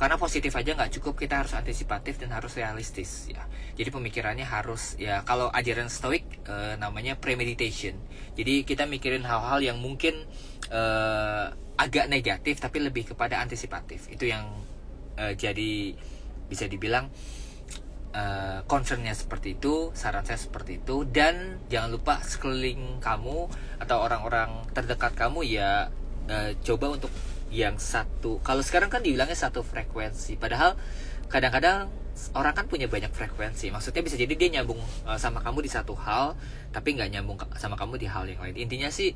Karena 0.00 0.16
positif 0.16 0.56
aja 0.56 0.72
nggak 0.72 0.96
cukup, 0.96 1.20
kita 1.20 1.44
harus 1.44 1.52
antisipatif 1.52 2.16
dan 2.16 2.32
harus 2.32 2.56
realistis 2.56 3.28
ya. 3.28 3.44
Jadi 3.76 3.92
pemikirannya 3.92 4.48
harus 4.48 4.96
ya 4.96 5.20
kalau 5.28 5.52
ajaran 5.52 5.92
stoik 5.92 6.24
uh, 6.48 6.80
namanya 6.80 7.20
premeditation. 7.20 8.00
Jadi 8.32 8.64
kita 8.64 8.88
mikirin 8.88 9.28
hal-hal 9.28 9.60
yang 9.60 9.76
mungkin 9.76 10.24
uh, 10.72 11.52
agak 11.76 12.08
negatif 12.08 12.64
tapi 12.64 12.80
lebih 12.80 13.12
kepada 13.12 13.44
antisipatif. 13.44 14.08
Itu 14.08 14.24
yang 14.24 14.48
uh, 15.20 15.36
jadi 15.36 15.92
bisa 16.48 16.64
dibilang 16.64 17.12
uh, 18.16 18.64
concernnya 18.64 19.12
seperti 19.12 19.60
itu, 19.60 19.92
saran 19.92 20.24
saya 20.24 20.40
seperti 20.40 20.80
itu, 20.80 21.04
dan 21.04 21.60
jangan 21.68 21.92
lupa 21.92 22.24
sekeliling 22.24 23.04
kamu 23.04 23.52
atau 23.84 23.96
orang-orang 24.00 24.64
terdekat 24.72 25.12
kamu 25.12 25.44
ya 25.44 25.92
uh, 26.24 26.50
coba 26.64 26.96
untuk 26.96 27.12
yang 27.50 27.76
satu. 27.76 28.38
Kalau 28.40 28.62
sekarang 28.62 28.88
kan 28.88 29.02
dibilangnya 29.02 29.36
satu 29.36 29.66
frekuensi, 29.66 30.38
padahal 30.38 30.78
kadang-kadang 31.30 31.90
orang 32.34 32.54
kan 32.54 32.66
punya 32.70 32.86
banyak 32.86 33.10
frekuensi. 33.10 33.74
Maksudnya 33.74 34.02
bisa 34.06 34.16
jadi 34.16 34.34
dia 34.34 34.48
nyambung 34.60 34.80
uh, 35.06 35.18
sama 35.18 35.42
kamu 35.42 35.66
di 35.66 35.70
satu 35.70 35.98
hal, 35.98 36.38
tapi 36.70 36.94
nggak 36.94 37.10
nyambung 37.10 37.36
sama 37.58 37.74
kamu 37.74 37.98
di 37.98 38.06
hal 38.06 38.24
yang 38.30 38.40
lain. 38.40 38.56
Intinya 38.56 38.88
sih 38.88 39.12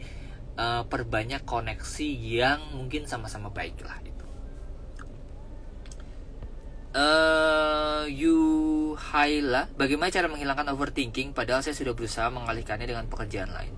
uh, 0.59 0.83
perbanyak 0.87 1.47
koneksi 1.47 2.09
yang 2.11 2.61
mungkin 2.75 3.07
sama-sama 3.07 3.49
baik 3.55 3.81
lah 3.87 4.05
uh, 6.95 8.07
Yuhaila, 8.09 9.69
bagaimana 9.75 10.09
cara 10.15 10.31
menghilangkan 10.31 10.71
overthinking 10.73 11.35
padahal 11.35 11.61
saya 11.61 11.75
sudah 11.75 11.93
berusaha 11.93 12.31
mengalihkannya 12.31 12.87
dengan 12.89 13.11
pekerjaan 13.11 13.51
lain. 13.51 13.75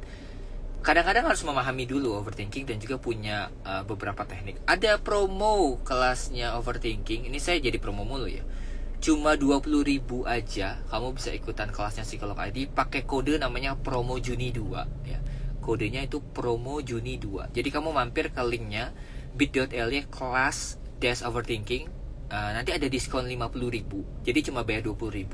Kadang-kadang 0.87 1.27
harus 1.27 1.43
memahami 1.43 1.83
dulu 1.83 2.15
overthinking 2.15 2.63
dan 2.63 2.79
juga 2.79 2.95
punya 3.03 3.51
uh, 3.67 3.83
beberapa 3.83 4.23
teknik. 4.23 4.63
Ada 4.71 5.03
promo 5.03 5.83
kelasnya 5.83 6.55
overthinking. 6.55 7.27
Ini 7.27 7.43
saya 7.43 7.59
jadi 7.59 7.75
promo 7.83 8.07
mulu 8.07 8.31
ya. 8.31 8.47
Cuma 9.03 9.35
20 9.35 9.67
ribu 9.83 10.23
aja 10.31 10.79
kamu 10.87 11.19
bisa 11.19 11.35
ikutan 11.35 11.75
kelasnya 11.75 12.07
psikolog 12.07 12.39
ID 12.39 12.71
pakai 12.71 13.03
kode 13.03 13.35
namanya 13.35 13.75
promo 13.75 14.15
Juni 14.23 14.55
2 14.55 15.11
ya. 15.11 15.19
Kodenya 15.59 16.07
itu 16.07 16.23
promo 16.23 16.79
Juni 16.79 17.19
2. 17.19 17.51
Jadi 17.51 17.69
kamu 17.75 17.91
mampir 17.91 18.31
ke 18.31 18.47
linknya 18.47 18.95
bit.ly 19.35 20.07
kelas 20.07 20.79
dash 21.03 21.27
overthinking 21.27 21.91
Uh, 22.27 22.51
nanti 22.59 22.75
ada 22.75 22.91
diskon 22.91 23.23
50.000 23.23 23.87
jadi 24.27 24.39
cuma 24.51 24.67
bayar 24.67 24.83
20.000 24.91 25.31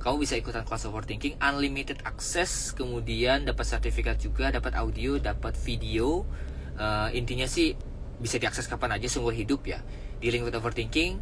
kamu 0.00 0.16
bisa 0.16 0.40
ikutan 0.40 0.64
kelas 0.64 0.88
overthinking 0.88 1.36
unlimited 1.36 2.00
access 2.08 2.72
kemudian 2.72 3.44
dapat 3.44 3.68
sertifikat 3.68 4.16
juga 4.16 4.48
dapat 4.48 4.72
audio 4.80 5.20
dapat 5.20 5.52
video. 5.60 6.24
Uh, 6.72 7.12
intinya 7.12 7.44
sih 7.44 7.76
bisa 8.16 8.40
diakses 8.40 8.64
kapan 8.64 8.96
aja 8.96 9.12
seumur 9.12 9.36
hidup 9.36 9.68
ya. 9.68 9.84
Di 10.24 10.32
link 10.32 10.48
with 10.48 10.56
overthinking 10.56 11.20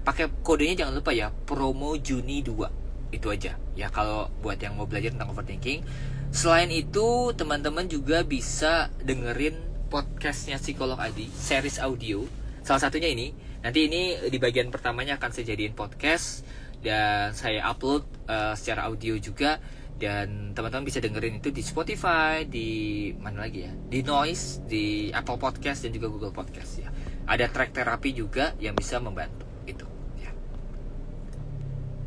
pakai 0.00 0.32
kodenya 0.40 0.86
jangan 0.86 0.96
lupa 0.96 1.12
ya 1.12 1.28
promo 1.28 2.00
Juni 2.00 2.40
2 2.40 3.12
itu 3.12 3.28
aja. 3.28 3.60
Ya 3.76 3.92
kalau 3.92 4.32
buat 4.40 4.56
yang 4.56 4.80
mau 4.80 4.88
belajar 4.88 5.12
tentang 5.12 5.28
overthinking 5.28 5.84
selain 6.32 6.72
itu 6.72 7.36
teman-teman 7.36 7.84
juga 7.84 8.24
bisa 8.24 8.88
dengerin 9.04 9.60
podcastnya 9.92 10.56
psikolog 10.56 10.96
Adi 10.96 11.28
series 11.36 11.80
audio. 11.80 12.24
Salah 12.64 12.88
satunya 12.88 13.12
ini 13.12 13.32
Nanti 13.58 13.90
ini 13.90 14.14
di 14.30 14.38
bagian 14.38 14.70
pertamanya 14.70 15.18
akan 15.18 15.30
saya 15.34 15.50
jadiin 15.50 15.74
podcast 15.74 16.46
dan 16.78 17.34
saya 17.34 17.66
upload 17.66 18.06
uh, 18.30 18.54
secara 18.54 18.86
audio 18.86 19.18
juga 19.18 19.58
dan 19.98 20.54
teman-teman 20.54 20.86
bisa 20.86 21.02
dengerin 21.02 21.42
itu 21.42 21.50
di 21.50 21.58
Spotify, 21.58 22.46
di 22.46 23.10
mana 23.18 23.50
lagi 23.50 23.66
ya? 23.66 23.72
Di 23.74 24.06
Noise, 24.06 24.62
di 24.62 25.10
Apple 25.10 25.42
Podcast 25.42 25.82
dan 25.82 25.90
juga 25.90 26.06
Google 26.06 26.30
Podcast 26.30 26.78
ya. 26.78 26.88
Ada 27.26 27.50
track 27.50 27.74
terapi 27.74 28.14
juga 28.14 28.54
yang 28.62 28.78
bisa 28.78 29.02
membantu 29.02 29.42
itu 29.66 29.82
ya. 30.22 30.30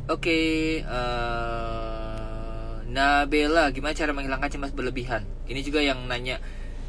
Oke, 0.08 0.24
okay, 0.24 0.48
uh, 0.88 2.80
eh, 2.80 2.88
Nabela, 2.88 3.68
gimana 3.76 3.92
cara 3.92 4.16
menghilangkan 4.16 4.48
cemas 4.48 4.72
berlebihan? 4.72 5.28
Ini 5.44 5.60
juga 5.60 5.84
yang 5.84 6.08
nanya 6.08 6.40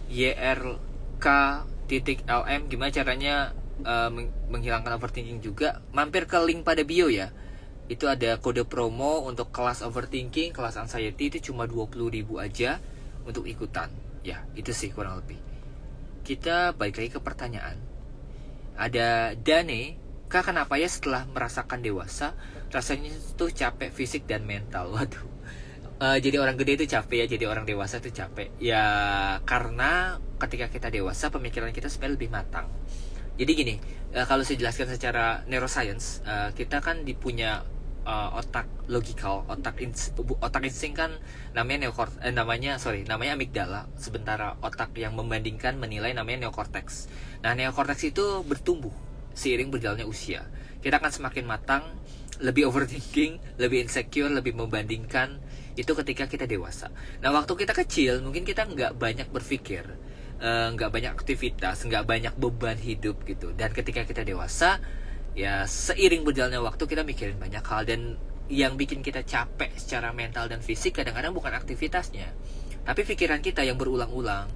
YRK 0.07 1.27
titik 1.91 2.23
LM 2.31 2.71
gimana 2.71 2.95
caranya 2.95 3.51
uh, 3.81 4.09
menghilangkan 4.53 4.93
overthinking 5.01 5.41
juga 5.41 5.81
mampir 5.89 6.29
ke 6.29 6.37
link 6.45 6.61
pada 6.61 6.85
bio 6.85 7.09
ya. 7.09 7.33
Itu 7.89 8.07
ada 8.07 8.39
kode 8.39 8.63
promo 8.63 9.25
untuk 9.25 9.49
kelas 9.49 9.83
overthinking 9.83 10.53
kelas 10.53 10.77
anxiety 10.79 11.33
itu 11.33 11.51
cuma 11.51 11.65
20.000 11.65 12.23
aja 12.37 12.77
untuk 13.25 13.49
ikutan. 13.49 13.89
Ya 14.23 14.45
itu 14.53 14.71
sih 14.71 14.93
kurang 14.93 15.19
lebih. 15.19 15.41
Kita 16.23 16.71
balik 16.77 17.01
lagi 17.01 17.11
ke 17.11 17.19
pertanyaan. 17.19 17.75
Ada 18.79 19.35
Dane 19.35 19.99
kak 20.31 20.49
kenapa 20.49 20.81
ya 20.81 20.89
setelah 20.89 21.29
merasakan 21.29 21.85
dewasa 21.85 22.33
rasanya 22.73 23.13
tuh 23.35 23.51
capek 23.51 23.91
fisik 23.91 24.23
dan 24.29 24.47
mental? 24.47 24.89
Waduh. 24.95 25.33
Uh, 26.01 26.17
jadi 26.19 26.41
orang 26.41 26.59
gede 26.59 26.83
itu 26.83 26.85
capek 26.89 27.23
ya 27.23 27.27
jadi 27.37 27.45
orang 27.51 27.67
dewasa 27.67 27.99
itu 27.99 28.15
capek. 28.15 28.49
Ya 28.63 28.85
karena 29.43 30.23
ketika 30.39 30.71
kita 30.71 30.87
dewasa 30.87 31.31
pemikiran 31.31 31.71
kita 31.75 31.91
sebenarnya 31.91 32.15
lebih 32.15 32.31
matang 32.31 32.67
jadi 33.33 33.51
gini, 33.57 33.75
uh, 34.13 34.25
kalau 34.29 34.45
saya 34.45 34.61
jelaskan 34.61 34.93
secara 34.93 35.41
neuroscience, 35.49 36.21
uh, 36.23 36.53
kita 36.53 36.85
kan 36.85 37.01
dipunya 37.01 37.65
uh, 38.05 38.29
otak 38.37 38.69
logikal, 38.85 39.47
otak 39.49 39.79
ins 39.81 40.11
otak 40.43 40.63
insting 40.67 40.93
kan 40.93 41.17
namanya 41.55 41.87
neokort 41.87 42.11
eh, 42.21 42.29
namanya 42.29 42.77
sorry 42.77 43.07
namanya 43.07 43.33
amigdala, 43.39 43.89
sementara 43.97 44.59
otak 44.61 44.93
yang 44.99 45.17
membandingkan 45.17 45.79
menilai 45.79 46.13
namanya 46.13 46.47
neokortex. 46.47 47.09
Nah 47.41 47.57
neokortex 47.57 48.13
itu 48.13 48.43
bertumbuh 48.45 48.93
seiring 49.33 49.73
berjalannya 49.73 50.05
usia. 50.05 50.45
Kita 50.83 50.99
akan 50.99 51.11
semakin 51.11 51.47
matang, 51.47 51.83
lebih 52.43 52.69
overthinking, 52.69 53.57
lebih 53.57 53.87
insecure, 53.87 54.29
lebih 54.29 54.53
membandingkan 54.53 55.39
itu 55.73 55.89
ketika 56.05 56.29
kita 56.29 56.45
dewasa. 56.45 56.93
Nah 57.23 57.33
waktu 57.33 57.49
kita 57.57 57.73
kecil 57.73 58.21
mungkin 58.21 58.45
kita 58.45 58.67
nggak 58.67 58.93
banyak 58.93 59.25
berpikir 59.33 59.89
nggak 60.43 60.89
uh, 60.89 60.93
banyak 60.93 61.13
aktivitas 61.15 61.87
nggak 61.87 62.03
banyak 62.03 62.33
beban 62.35 62.75
hidup 62.75 63.23
gitu. 63.23 63.55
Dan 63.55 63.71
ketika 63.71 64.03
kita 64.03 64.27
dewasa 64.27 64.83
ya 65.33 65.63
seiring 65.65 66.27
berjalannya 66.27 66.59
waktu 66.59 66.83
kita 66.83 67.07
mikirin 67.07 67.39
banyak 67.39 67.63
hal. 67.63 67.87
Dan 67.87 68.19
yang 68.51 68.75
bikin 68.75 68.99
kita 68.99 69.23
capek 69.23 69.71
secara 69.79 70.11
mental 70.11 70.51
dan 70.51 70.59
fisik 70.59 70.99
kadang-kadang 70.99 71.31
bukan 71.31 71.55
aktivitasnya 71.55 72.27
tapi 72.83 73.07
pikiran 73.07 73.39
kita 73.39 73.63
yang 73.63 73.79
berulang-ulang. 73.79 74.51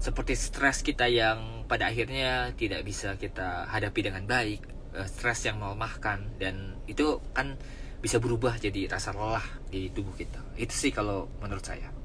Seperti 0.00 0.36
stres 0.36 0.80
kita 0.84 1.08
yang 1.08 1.64
pada 1.68 1.88
akhirnya 1.88 2.52
tidak 2.56 2.84
bisa 2.84 3.16
kita 3.16 3.68
hadapi 3.68 4.00
dengan 4.12 4.24
baik 4.24 4.64
uh, 4.96 5.08
stres 5.08 5.44
yang 5.44 5.60
melemahkan. 5.60 6.24
Dan 6.40 6.80
itu 6.88 7.20
kan 7.36 7.56
bisa 8.00 8.20
berubah 8.20 8.56
jadi 8.56 8.88
rasa 8.88 9.12
lelah 9.12 9.44
di 9.68 9.92
tubuh 9.92 10.16
kita. 10.16 10.40
Itu 10.56 10.72
sih 10.72 10.92
kalau 10.92 11.28
menurut 11.40 11.64
saya. 11.64 11.88
ya. 11.88 11.95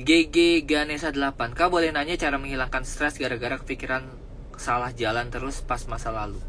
GG 0.00 0.64
Ganesa 0.64 1.12
8 1.12 1.52
Kau 1.52 1.68
boleh 1.68 1.92
nanya 1.92 2.16
cara 2.16 2.40
menghilangkan 2.40 2.88
stres 2.88 3.20
gara-gara 3.20 3.60
kepikiran 3.60 4.08
salah 4.56 4.96
jalan 4.96 5.28
terus 5.28 5.60
pas 5.60 5.84
masa 5.92 6.08
lalu? 6.08 6.40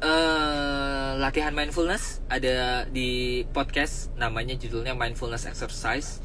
Uh, 0.00 1.16
latihan 1.20 1.52
mindfulness 1.52 2.24
ada 2.32 2.88
di 2.88 3.44
podcast 3.52 4.12
namanya 4.16 4.56
judulnya 4.56 4.96
mindfulness 4.96 5.44
exercise. 5.44 6.24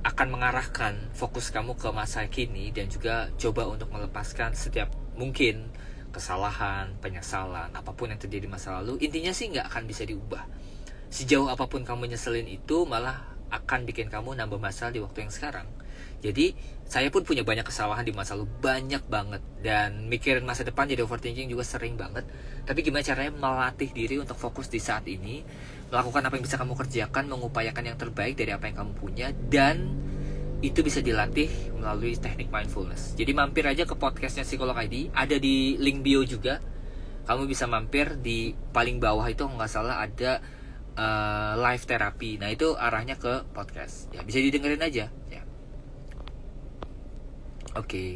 Akan 0.00 0.32
mengarahkan 0.32 1.12
fokus 1.12 1.52
kamu 1.52 1.76
ke 1.76 1.92
masa 1.92 2.24
kini 2.32 2.72
dan 2.72 2.88
juga 2.88 3.28
coba 3.36 3.68
untuk 3.68 3.92
melepaskan 3.92 4.56
setiap 4.56 4.88
mungkin 5.20 5.68
kesalahan, 6.16 6.96
penyesalan, 7.04 7.76
apa 7.76 7.92
pun 7.92 8.08
yang 8.08 8.20
terjadi 8.20 8.48
masa 8.48 8.80
lalu, 8.80 9.04
intinya 9.04 9.36
sih 9.36 9.52
nggak 9.52 9.68
akan 9.68 9.84
bisa 9.84 10.08
diubah. 10.08 10.48
Sejauh 11.12 11.52
apa 11.52 11.68
pun 11.68 11.84
kamu 11.84 12.08
nyeselin 12.08 12.48
itu 12.48 12.88
malah 12.88 13.33
akan 13.52 13.84
bikin 13.88 14.08
kamu 14.12 14.36
nambah 14.38 14.60
masalah 14.60 14.92
di 14.94 15.00
waktu 15.00 15.28
yang 15.28 15.32
sekarang. 15.32 15.68
Jadi 16.24 16.56
saya 16.88 17.12
pun 17.12 17.20
punya 17.20 17.44
banyak 17.44 17.68
kesalahan 17.68 18.04
di 18.04 18.12
masa 18.12 18.32
lalu 18.32 18.48
banyak 18.60 19.04
banget 19.08 19.44
dan 19.60 20.08
mikirin 20.08 20.44
masa 20.44 20.64
depan 20.64 20.88
jadi 20.88 21.04
overthinking 21.04 21.52
juga 21.52 21.64
sering 21.64 22.00
banget. 22.00 22.24
Tapi 22.64 22.80
gimana 22.80 23.04
caranya 23.04 23.32
melatih 23.36 23.92
diri 23.92 24.16
untuk 24.16 24.40
fokus 24.40 24.72
di 24.72 24.80
saat 24.80 25.04
ini, 25.04 25.44
melakukan 25.92 26.24
apa 26.24 26.34
yang 26.40 26.44
bisa 26.48 26.56
kamu 26.56 26.72
kerjakan, 26.80 27.24
mengupayakan 27.28 27.84
yang 27.92 27.98
terbaik 28.00 28.40
dari 28.40 28.56
apa 28.56 28.68
yang 28.72 28.76
kamu 28.84 28.92
punya 28.96 29.28
dan 29.52 30.04
itu 30.64 30.80
bisa 30.80 31.04
dilatih 31.04 31.76
melalui 31.76 32.16
teknik 32.16 32.48
mindfulness. 32.48 33.12
Jadi 33.20 33.36
mampir 33.36 33.68
aja 33.68 33.84
ke 33.84 33.92
podcastnya 33.92 34.48
Psikolog 34.48 34.76
ID, 34.80 35.12
ada 35.12 35.36
di 35.36 35.76
link 35.76 36.00
bio 36.00 36.24
juga. 36.24 36.56
Kamu 37.28 37.44
bisa 37.44 37.68
mampir 37.68 38.16
di 38.20 38.52
paling 38.72 38.96
bawah 38.96 39.24
itu 39.28 39.44
nggak 39.44 39.68
salah 39.68 40.00
ada 40.00 40.40
uh, 40.98 41.52
live 41.58 41.84
terapi. 41.84 42.38
Nah 42.38 42.50
itu 42.50 42.74
arahnya 42.74 43.18
ke 43.18 43.46
podcast. 43.54 44.10
Ya 44.14 44.22
bisa 44.22 44.38
didengerin 44.40 44.82
aja. 44.82 45.10
Ya. 45.30 45.42
Oke. 47.74 47.84
Okay. 47.84 48.12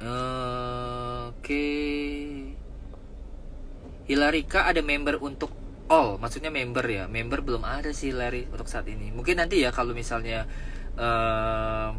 Oke. 0.00 0.08
Okay. 1.40 2.18
Hilarika 4.10 4.66
ada 4.66 4.82
member 4.82 5.22
untuk 5.22 5.54
all, 5.86 6.18
maksudnya 6.18 6.50
member 6.50 6.82
ya. 6.82 7.06
Member 7.06 7.46
belum 7.46 7.62
ada 7.62 7.94
sih 7.94 8.10
Larry 8.10 8.50
untuk 8.50 8.66
saat 8.66 8.90
ini. 8.90 9.14
Mungkin 9.14 9.38
nanti 9.38 9.62
ya 9.62 9.70
kalau 9.70 9.94
misalnya 9.94 10.50
uh, 10.98 11.94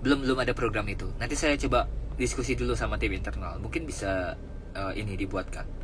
belum 0.00 0.24
belum 0.24 0.38
ada 0.40 0.56
program 0.56 0.88
itu. 0.88 1.10
Nanti 1.20 1.36
saya 1.36 1.60
coba 1.60 1.84
diskusi 2.16 2.56
dulu 2.56 2.72
sama 2.72 2.96
tim 2.96 3.12
internal. 3.12 3.60
Mungkin 3.60 3.84
bisa 3.84 4.38
uh, 4.72 4.92
ini 4.96 5.20
dibuatkan 5.20 5.83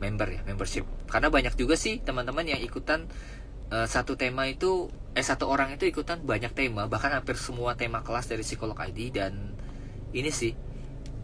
member 0.00 0.28
ya, 0.32 0.40
membership. 0.48 0.88
Karena 1.06 1.28
banyak 1.28 1.54
juga 1.54 1.76
sih 1.76 2.00
teman-teman 2.00 2.48
yang 2.48 2.60
ikutan 2.64 3.06
uh, 3.70 3.86
satu 3.86 4.16
tema 4.16 4.48
itu 4.48 4.90
eh 5.12 5.22
satu 5.22 5.46
orang 5.46 5.74
itu 5.74 5.90
ikutan 5.90 6.22
banyak 6.22 6.54
tema 6.54 6.86
bahkan 6.86 7.10
hampir 7.10 7.34
semua 7.34 7.74
tema 7.74 8.00
kelas 8.00 8.30
dari 8.30 8.46
psikolog 8.46 8.78
ID 8.78 9.10
dan 9.10 9.58
ini 10.14 10.30
sih 10.30 10.54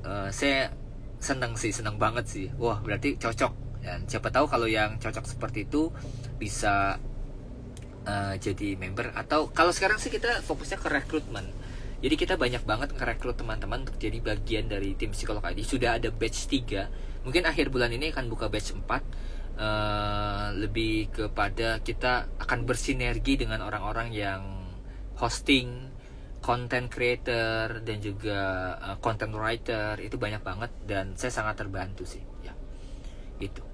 uh, 0.02 0.28
saya 0.34 0.74
senang 1.18 1.56
sih 1.56 1.72
senang 1.72 1.96
banget 1.96 2.28
sih. 2.28 2.46
Wah 2.60 2.78
berarti 2.84 3.16
cocok. 3.16 3.82
Dan 3.82 4.04
siapa 4.10 4.28
tahu 4.34 4.50
kalau 4.50 4.66
yang 4.66 4.98
cocok 4.98 5.24
seperti 5.26 5.66
itu 5.66 5.90
bisa 6.36 7.00
uh, 8.06 8.34
jadi 8.36 8.76
member. 8.78 9.14
Atau 9.16 9.50
kalau 9.50 9.72
sekarang 9.72 9.98
sih 9.98 10.12
kita 10.12 10.44
fokusnya 10.44 10.78
ke 10.78 10.88
rekrutmen. 10.90 11.46
Jadi 11.96 12.14
kita 12.14 12.36
banyak 12.36 12.62
banget 12.68 12.92
ngerekrut 12.92 13.40
teman-teman 13.40 13.88
untuk 13.88 13.96
jadi 13.96 14.20
bagian 14.20 14.68
dari 14.68 14.92
tim 15.00 15.16
psikolog 15.16 15.40
ID 15.40 15.64
sudah 15.64 15.96
ada 15.96 16.12
batch 16.12 16.44
3 16.52 17.05
mungkin 17.26 17.42
akhir 17.44 17.74
bulan 17.74 17.90
ini 17.90 18.14
akan 18.14 18.30
buka 18.30 18.46
batch 18.46 18.78
4 18.78 18.86
uh, 18.86 19.02
lebih 20.54 21.10
kepada 21.10 21.82
kita 21.82 22.30
akan 22.38 22.62
bersinergi 22.62 23.34
dengan 23.34 23.66
orang-orang 23.66 24.14
yang 24.14 24.42
hosting 25.18 25.90
content 26.38 26.86
creator 26.86 27.82
dan 27.82 27.98
juga 27.98 28.38
uh, 28.78 28.96
content 29.02 29.34
writer. 29.34 29.98
Itu 29.98 30.22
banyak 30.22 30.46
banget 30.46 30.70
dan 30.86 31.18
saya 31.18 31.34
sangat 31.34 31.66
terbantu 31.66 32.06
sih 32.06 32.22
ya. 32.46 32.54
Itu 33.42 33.66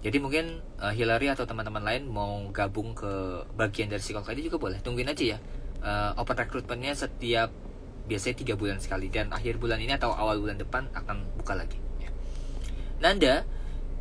jadi 0.00 0.16
mungkin 0.16 0.64
uh, 0.80 0.94
Hillary 0.96 1.28
atau 1.28 1.44
teman-teman 1.44 1.84
lain 1.84 2.08
mau 2.08 2.40
gabung 2.54 2.96
ke 2.96 3.44
bagian 3.52 3.92
dari 3.92 4.00
psikolog 4.00 4.28
ini 4.32 4.48
juga 4.48 4.56
boleh. 4.56 4.78
Tungguin 4.80 5.12
aja 5.12 5.36
ya. 5.36 5.38
Uh, 5.80 6.12
open 6.20 6.36
recruitmentnya 6.36 6.96
setiap 6.96 7.52
biasanya 8.08 8.36
tiga 8.40 8.54
bulan 8.56 8.80
sekali. 8.80 9.12
Dan 9.12 9.28
akhir 9.28 9.60
bulan 9.60 9.76
ini 9.76 9.92
atau 9.92 10.16
awal 10.16 10.40
bulan 10.40 10.56
depan 10.56 10.88
akan 10.96 11.36
buka 11.36 11.52
lagi. 11.52 11.89
Nanda 13.00 13.48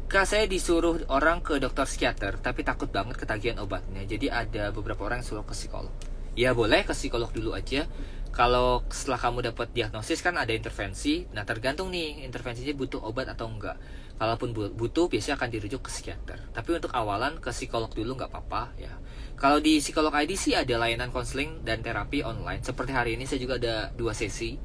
Kak 0.09 0.25
saya 0.25 0.49
disuruh 0.49 1.05
orang 1.13 1.37
ke 1.37 1.61
dokter 1.61 1.85
psikiater 1.85 2.41
tapi 2.41 2.65
takut 2.65 2.89
banget 2.89 3.13
ketagihan 3.13 3.61
obatnya. 3.61 4.01
Jadi 4.09 4.25
ada 4.25 4.73
beberapa 4.73 5.05
orang 5.05 5.21
yang 5.21 5.27
suruh 5.29 5.45
ke 5.45 5.53
psikolog. 5.53 5.93
Ya 6.33 6.57
boleh 6.57 6.81
ke 6.81 6.97
psikolog 6.97 7.29
dulu 7.29 7.53
aja. 7.53 7.85
Kalau 8.33 8.81
setelah 8.89 9.21
kamu 9.21 9.53
dapat 9.53 9.69
diagnosis 9.69 10.25
kan 10.25 10.33
ada 10.33 10.49
intervensi. 10.49 11.29
Nah 11.29 11.45
tergantung 11.45 11.93
nih 11.93 12.25
intervensinya 12.25 12.73
butuh 12.73 13.05
obat 13.05 13.29
atau 13.29 13.53
enggak. 13.53 13.77
Kalaupun 14.17 14.49
butuh 14.73 15.13
biasanya 15.13 15.37
akan 15.37 15.49
dirujuk 15.53 15.85
ke 15.85 15.93
psikiater. 15.93 16.41
Tapi 16.49 16.69
untuk 16.73 16.89
awalan 16.89 17.37
ke 17.37 17.53
psikolog 17.53 17.93
dulu 17.93 18.17
nggak 18.17 18.33
apa-apa 18.33 18.73
ya. 18.81 18.97
Kalau 19.37 19.61
di 19.61 19.77
psikolog 19.77 20.09
ID 20.09 20.33
sih 20.33 20.57
ada 20.57 20.73
layanan 20.81 21.13
konseling 21.13 21.61
dan 21.61 21.85
terapi 21.85 22.25
online. 22.25 22.65
Seperti 22.65 22.97
hari 22.97 23.13
ini 23.13 23.29
saya 23.29 23.37
juga 23.37 23.61
ada 23.61 23.93
dua 23.93 24.17
sesi. 24.17 24.57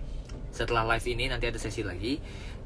Setelah 0.55 0.89
live 0.97 1.05
ini 1.05 1.29
nanti 1.29 1.53
ada 1.53 1.61
sesi 1.61 1.85
lagi 1.85 2.17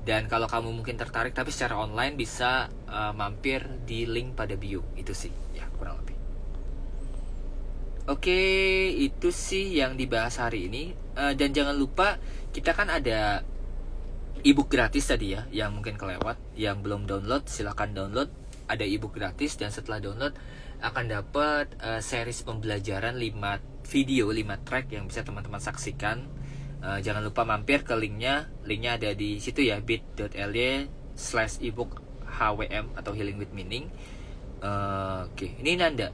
dan 0.07 0.25
kalau 0.31 0.49
kamu 0.49 0.73
mungkin 0.73 0.97
tertarik 0.97 1.37
tapi 1.37 1.53
secara 1.53 1.77
online 1.77 2.17
bisa 2.17 2.73
uh, 2.89 3.13
mampir 3.13 3.65
di 3.85 4.09
link 4.09 4.33
pada 4.33 4.57
bio. 4.57 4.81
Itu 4.97 5.13
sih 5.13 5.33
ya 5.53 5.69
kurang 5.77 6.01
lebih. 6.05 6.17
Oke 8.09 8.41
itu 8.89 9.29
sih 9.29 9.77
yang 9.77 10.01
dibahas 10.01 10.41
hari 10.41 10.71
ini. 10.71 10.97
Uh, 11.19 11.35
dan 11.37 11.53
jangan 11.53 11.77
lupa 11.77 12.17
kita 12.57 12.73
kan 12.73 12.89
ada 12.89 13.45
ebook 14.47 14.71
gratis 14.71 15.11
tadi 15.11 15.37
ya 15.37 15.45
yang 15.53 15.77
mungkin 15.77 16.01
kelewat. 16.01 16.41
Yang 16.57 16.77
belum 16.89 17.05
download 17.05 17.45
silahkan 17.51 17.93
download. 17.93 18.33
Ada 18.69 18.85
ebook 18.85 19.17
gratis 19.17 19.61
dan 19.61 19.73
setelah 19.73 20.01
download 20.01 20.33
akan 20.79 21.05
dapat 21.11 21.75
uh, 21.83 21.99
series 21.99 22.47
pembelajaran 22.47 23.19
5 23.19 23.91
video 23.91 24.31
5 24.31 24.67
track 24.69 24.87
yang 24.95 25.11
bisa 25.11 25.27
teman-teman 25.27 25.59
saksikan 25.59 26.23
uh, 26.83 26.99
jangan 27.03 27.23
lupa 27.25 27.43
mampir 27.43 27.83
ke 27.83 27.95
linknya. 27.95 28.51
Linknya 28.67 28.99
ada 28.99 29.11
di 29.15 29.39
situ 29.43 29.67
ya 29.67 29.79
bit.ly 29.83 30.89
slash 31.19 31.59
ebook 31.63 31.99
HWM 32.29 32.95
atau 32.95 33.13
healing 33.17 33.39
with 33.41 33.51
meaning. 33.51 33.91
Uh, 34.59 35.27
oke 35.31 35.39
okay. 35.39 35.51
ini 35.63 35.79
Nanda. 35.79 36.11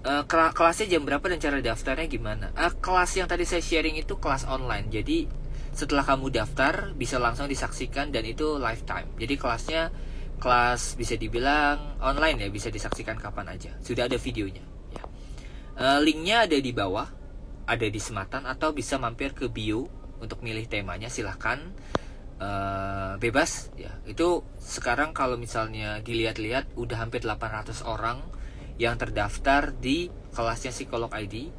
Uh, 0.00 0.24
kelasnya 0.28 0.96
jam 0.96 1.04
berapa 1.04 1.20
dan 1.28 1.36
cara 1.36 1.60
daftarnya 1.60 2.08
gimana? 2.08 2.56
Uh, 2.56 2.72
kelas 2.80 3.20
yang 3.20 3.28
tadi 3.28 3.44
saya 3.44 3.60
sharing 3.60 4.00
itu 4.00 4.16
kelas 4.16 4.48
online. 4.48 4.88
Jadi 4.88 5.28
setelah 5.76 6.02
kamu 6.02 6.32
daftar 6.32 6.96
bisa 6.96 7.20
langsung 7.20 7.46
disaksikan 7.46 8.08
dan 8.08 8.24
itu 8.24 8.56
lifetime. 8.56 9.12
Jadi 9.20 9.34
kelasnya 9.36 9.92
kelas 10.40 10.96
bisa 10.96 11.20
dibilang 11.20 12.00
online 12.00 12.40
ya 12.40 12.48
bisa 12.48 12.72
disaksikan 12.72 13.20
kapan 13.20 13.52
aja. 13.52 13.76
Sudah 13.84 14.08
ada 14.08 14.16
videonya 14.16 14.64
ya. 14.96 15.04
uh, 15.76 15.98
linknya 16.00 16.48
ada 16.48 16.56
di 16.56 16.72
bawah 16.72 17.19
ada 17.70 17.86
di 17.86 18.02
Sematan 18.02 18.50
atau 18.50 18.74
bisa 18.74 18.98
mampir 18.98 19.30
ke 19.30 19.46
bio 19.46 19.86
untuk 20.18 20.42
milih 20.42 20.66
temanya 20.66 21.06
silahkan. 21.06 21.62
Uh, 22.40 23.20
bebas 23.20 23.68
ya. 23.76 23.92
Itu 24.08 24.48
sekarang 24.56 25.12
kalau 25.12 25.36
misalnya 25.36 26.00
dilihat-lihat 26.00 26.72
udah 26.72 27.04
hampir 27.04 27.20
800 27.20 27.84
orang 27.84 28.24
yang 28.80 28.96
terdaftar 28.96 29.76
di 29.76 30.08
kelasnya 30.32 30.72
psikolog 30.72 31.12
ID 31.12 31.52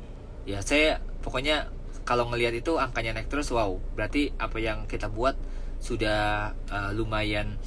ya 0.50 0.58
saya 0.65 0.97
pokoknya 1.21 1.69
kalau 2.02 2.34
ngelihat 2.34 2.58
itu 2.58 2.82
angkanya 2.82 3.21
naik 3.21 3.30
terus 3.30 3.54
wow. 3.54 3.78
Berarti 3.93 4.34
apa 4.41 4.58
yang 4.58 4.89
kita 4.89 5.06
buat 5.08 5.38
sudah 5.78 6.50
uh, 6.69 6.91
lumayan 6.97 7.62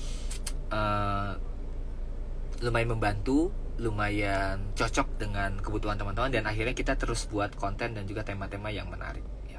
uh, 0.74 1.38
lumayan 2.62 2.98
membantu 2.98 3.54
lumayan 3.78 4.70
cocok 4.78 5.18
dengan 5.18 5.58
kebutuhan 5.58 5.98
teman-teman 5.98 6.30
dan 6.30 6.46
akhirnya 6.46 6.74
kita 6.76 6.94
terus 6.94 7.26
buat 7.26 7.58
konten 7.58 7.98
dan 7.98 8.06
juga 8.06 8.22
tema-tema 8.22 8.70
yang 8.70 8.86
menarik 8.86 9.26
ya. 9.50 9.58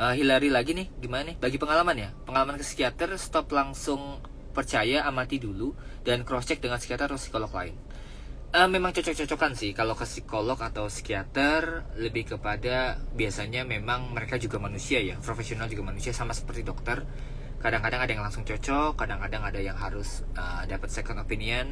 Uh, 0.00 0.16
Hillary 0.16 0.48
lagi 0.48 0.72
nih 0.72 0.88
gimana 0.96 1.28
nih? 1.28 1.36
Bagi 1.36 1.60
pengalaman 1.60 1.96
ya 2.00 2.10
pengalaman 2.24 2.56
ke 2.56 2.64
psikiater 2.64 3.12
stop 3.20 3.52
langsung 3.52 4.24
percaya 4.56 5.04
amati 5.04 5.36
dulu 5.36 5.76
dan 6.02 6.24
cross 6.24 6.48
check 6.48 6.64
dengan 6.64 6.80
psikiater 6.80 7.12
atau 7.12 7.20
psikolog 7.20 7.52
lain. 7.52 7.76
Uh, 8.50 8.66
memang 8.66 8.90
cocok-cocokan 8.90 9.54
sih 9.54 9.70
kalau 9.76 9.94
ke 9.94 10.02
psikolog 10.02 10.58
atau 10.58 10.90
psikiater 10.90 11.86
lebih 12.00 12.34
kepada 12.34 12.98
biasanya 13.14 13.62
memang 13.62 14.10
mereka 14.10 14.42
juga 14.42 14.58
manusia 14.58 14.98
ya 14.98 15.20
profesional 15.22 15.70
juga 15.70 15.86
manusia 15.86 16.16
sama 16.16 16.32
seperti 16.32 16.64
dokter. 16.64 17.04
Kadang-kadang 17.60 18.08
ada 18.08 18.10
yang 18.10 18.24
langsung 18.24 18.48
cocok 18.48 18.96
kadang-kadang 18.96 19.44
ada 19.44 19.60
yang 19.60 19.76
harus 19.76 20.24
uh, 20.32 20.64
dapat 20.64 20.88
second 20.88 21.20
opinion 21.20 21.68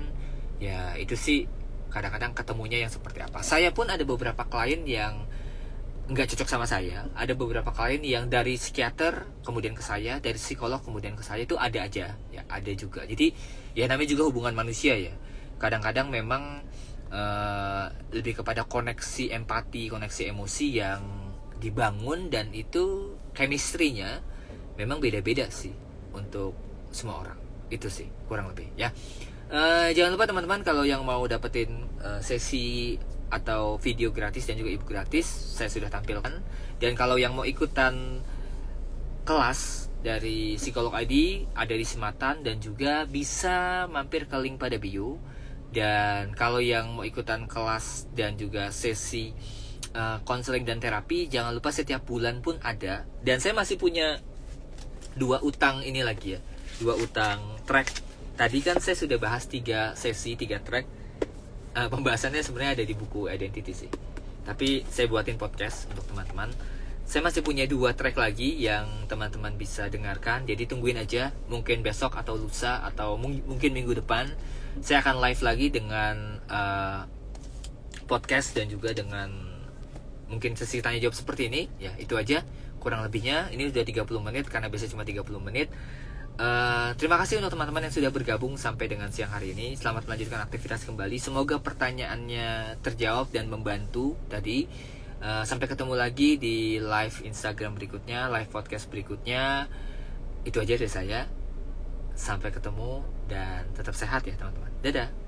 ya 0.58 0.98
itu 0.98 1.14
sih 1.14 1.46
kadang-kadang 1.88 2.36
ketemunya 2.36 2.84
yang 2.84 2.92
seperti 2.92 3.24
apa. 3.24 3.40
Saya 3.40 3.72
pun 3.72 3.88
ada 3.88 4.04
beberapa 4.04 4.44
klien 4.44 4.84
yang 4.84 5.24
nggak 6.08 6.28
cocok 6.36 6.48
sama 6.48 6.66
saya. 6.68 7.08
Ada 7.16 7.32
beberapa 7.36 7.72
klien 7.72 8.00
yang 8.04 8.28
dari 8.28 8.56
psikiater 8.56 9.28
kemudian 9.44 9.72
ke 9.76 9.84
saya 9.84 10.20
dari 10.20 10.36
psikolog 10.36 10.80
kemudian 10.84 11.16
ke 11.16 11.24
saya 11.24 11.44
itu 11.44 11.56
ada 11.56 11.84
aja. 11.84 12.16
Ya 12.32 12.42
ada 12.48 12.72
juga. 12.76 13.04
Jadi 13.08 13.32
ya 13.72 13.88
namanya 13.88 14.08
juga 14.12 14.28
hubungan 14.28 14.52
manusia 14.52 14.96
ya. 14.96 15.14
Kadang-kadang 15.56 16.12
memang 16.12 16.64
uh, 17.10 17.86
lebih 18.12 18.44
kepada 18.44 18.68
koneksi 18.68 19.32
empati 19.32 19.88
koneksi 19.88 20.22
emosi 20.32 20.66
yang 20.76 21.02
dibangun 21.58 22.30
dan 22.30 22.54
itu 22.54 23.16
chemistry-nya 23.34 24.22
memang 24.78 25.02
beda-beda 25.02 25.48
sih 25.50 25.74
untuk 26.12 26.54
semua 26.92 27.24
orang. 27.24 27.38
Itu 27.68 27.92
sih 27.92 28.08
kurang 28.28 28.48
lebih 28.52 28.72
ya 28.80 28.88
uh, 29.52 29.88
jangan 29.92 30.14
lupa 30.14 30.28
teman-teman 30.28 30.60
kalau 30.64 30.84
yang 30.84 31.02
mau 31.04 31.24
dapetin 31.24 31.88
uh, 32.00 32.20
sesi 32.20 32.96
atau 33.28 33.76
video 33.76 34.08
gratis 34.08 34.48
dan 34.48 34.56
juga 34.56 34.72
ebook 34.72 34.88
gratis 34.88 35.28
saya 35.28 35.68
sudah 35.68 35.92
tampilkan. 35.92 36.40
Dan 36.80 36.96
kalau 36.96 37.20
yang 37.20 37.36
mau 37.36 37.44
ikutan 37.44 38.24
kelas 39.28 39.92
dari 40.00 40.56
psikolog 40.56 40.94
ID 40.96 41.44
ada 41.52 41.74
di 41.74 41.84
Sematan 41.84 42.40
dan 42.40 42.62
juga 42.62 43.04
bisa 43.04 43.84
mampir 43.90 44.24
ke 44.24 44.36
link 44.40 44.56
pada 44.56 44.80
bio. 44.80 45.20
Dan 45.68 46.32
kalau 46.32 46.64
yang 46.64 46.96
mau 46.96 47.04
ikutan 47.04 47.44
kelas 47.44 48.08
dan 48.16 48.40
juga 48.40 48.72
sesi 48.72 49.36
eh, 49.92 50.18
konseling 50.24 50.64
uh, 50.64 50.68
dan 50.72 50.80
terapi 50.80 51.28
jangan 51.28 51.52
lupa 51.52 51.68
setiap 51.68 52.08
bulan 52.08 52.40
pun 52.40 52.56
ada. 52.64 53.04
Dan 53.20 53.36
saya 53.36 53.52
masih 53.52 53.76
punya 53.76 54.16
dua 55.18 55.42
utang 55.44 55.82
ini 55.82 56.00
lagi 56.00 56.38
ya 56.38 56.40
dua 56.78 56.94
utang 56.94 57.42
track 57.66 58.07
tadi 58.38 58.62
kan 58.62 58.78
saya 58.78 58.94
sudah 58.94 59.18
bahas 59.18 59.50
tiga 59.50 59.98
sesi 59.98 60.38
tiga 60.38 60.62
track 60.62 60.86
uh, 61.74 61.88
pembahasannya 61.90 62.38
sebenarnya 62.46 62.78
ada 62.78 62.84
di 62.86 62.94
buku 62.94 63.26
Identity 63.26 63.72
sih. 63.74 63.90
Tapi 64.46 64.86
saya 64.88 65.10
buatin 65.10 65.36
podcast 65.36 65.90
untuk 65.90 66.06
teman-teman. 66.08 66.48
Saya 67.02 67.24
masih 67.24 67.40
punya 67.40 67.64
dua 67.64 67.96
track 67.96 68.14
lagi 68.20 68.54
yang 68.62 68.86
teman-teman 69.10 69.58
bisa 69.58 69.90
dengarkan. 69.90 70.44
Jadi 70.46 70.68
tungguin 70.68 70.96
aja, 71.00 71.32
mungkin 71.50 71.82
besok 71.82 72.16
atau 72.16 72.36
lusa 72.36 72.84
atau 72.84 73.16
mung 73.16 73.36
mungkin 73.48 73.72
minggu 73.72 73.96
depan 73.98 74.28
saya 74.78 75.02
akan 75.02 75.18
live 75.18 75.42
lagi 75.42 75.66
dengan 75.74 76.38
uh, 76.46 77.02
podcast 78.06 78.54
dan 78.54 78.70
juga 78.70 78.94
dengan 78.94 79.26
mungkin 80.28 80.54
sesi 80.54 80.78
tanya 80.78 81.02
jawab 81.02 81.16
seperti 81.16 81.50
ini. 81.50 81.66
Ya, 81.82 81.96
itu 81.98 82.14
aja 82.14 82.44
kurang 82.78 83.02
lebihnya. 83.02 83.50
Ini 83.50 83.74
udah 83.74 83.82
30 83.82 84.06
menit 84.22 84.46
karena 84.46 84.70
biasanya 84.70 84.92
cuma 84.94 85.04
30 85.04 85.26
menit. 85.42 85.68
Uh, 86.38 86.94
terima 86.94 87.18
kasih 87.18 87.42
untuk 87.42 87.58
teman-teman 87.58 87.90
yang 87.90 87.94
sudah 87.98 88.14
bergabung 88.14 88.54
sampai 88.54 88.86
dengan 88.86 89.10
siang 89.10 89.34
hari 89.34 89.58
ini. 89.58 89.74
Selamat 89.74 90.06
melanjutkan 90.06 90.38
aktivitas 90.38 90.86
kembali. 90.86 91.18
Semoga 91.18 91.58
pertanyaannya 91.58 92.78
terjawab 92.78 93.34
dan 93.34 93.50
membantu 93.50 94.14
tadi. 94.30 94.70
Uh, 95.18 95.42
sampai 95.42 95.66
ketemu 95.66 95.98
lagi 95.98 96.38
di 96.38 96.78
live 96.78 97.26
Instagram 97.26 97.74
berikutnya, 97.74 98.30
live 98.30 98.54
podcast 98.54 98.86
berikutnya. 98.86 99.66
Itu 100.46 100.62
aja 100.62 100.78
dari 100.78 100.86
saya. 100.86 101.26
Sampai 102.14 102.54
ketemu 102.54 103.02
dan 103.26 103.66
tetap 103.74 103.98
sehat 103.98 104.22
ya 104.22 104.38
teman-teman. 104.38 104.70
Dadah. 104.78 105.27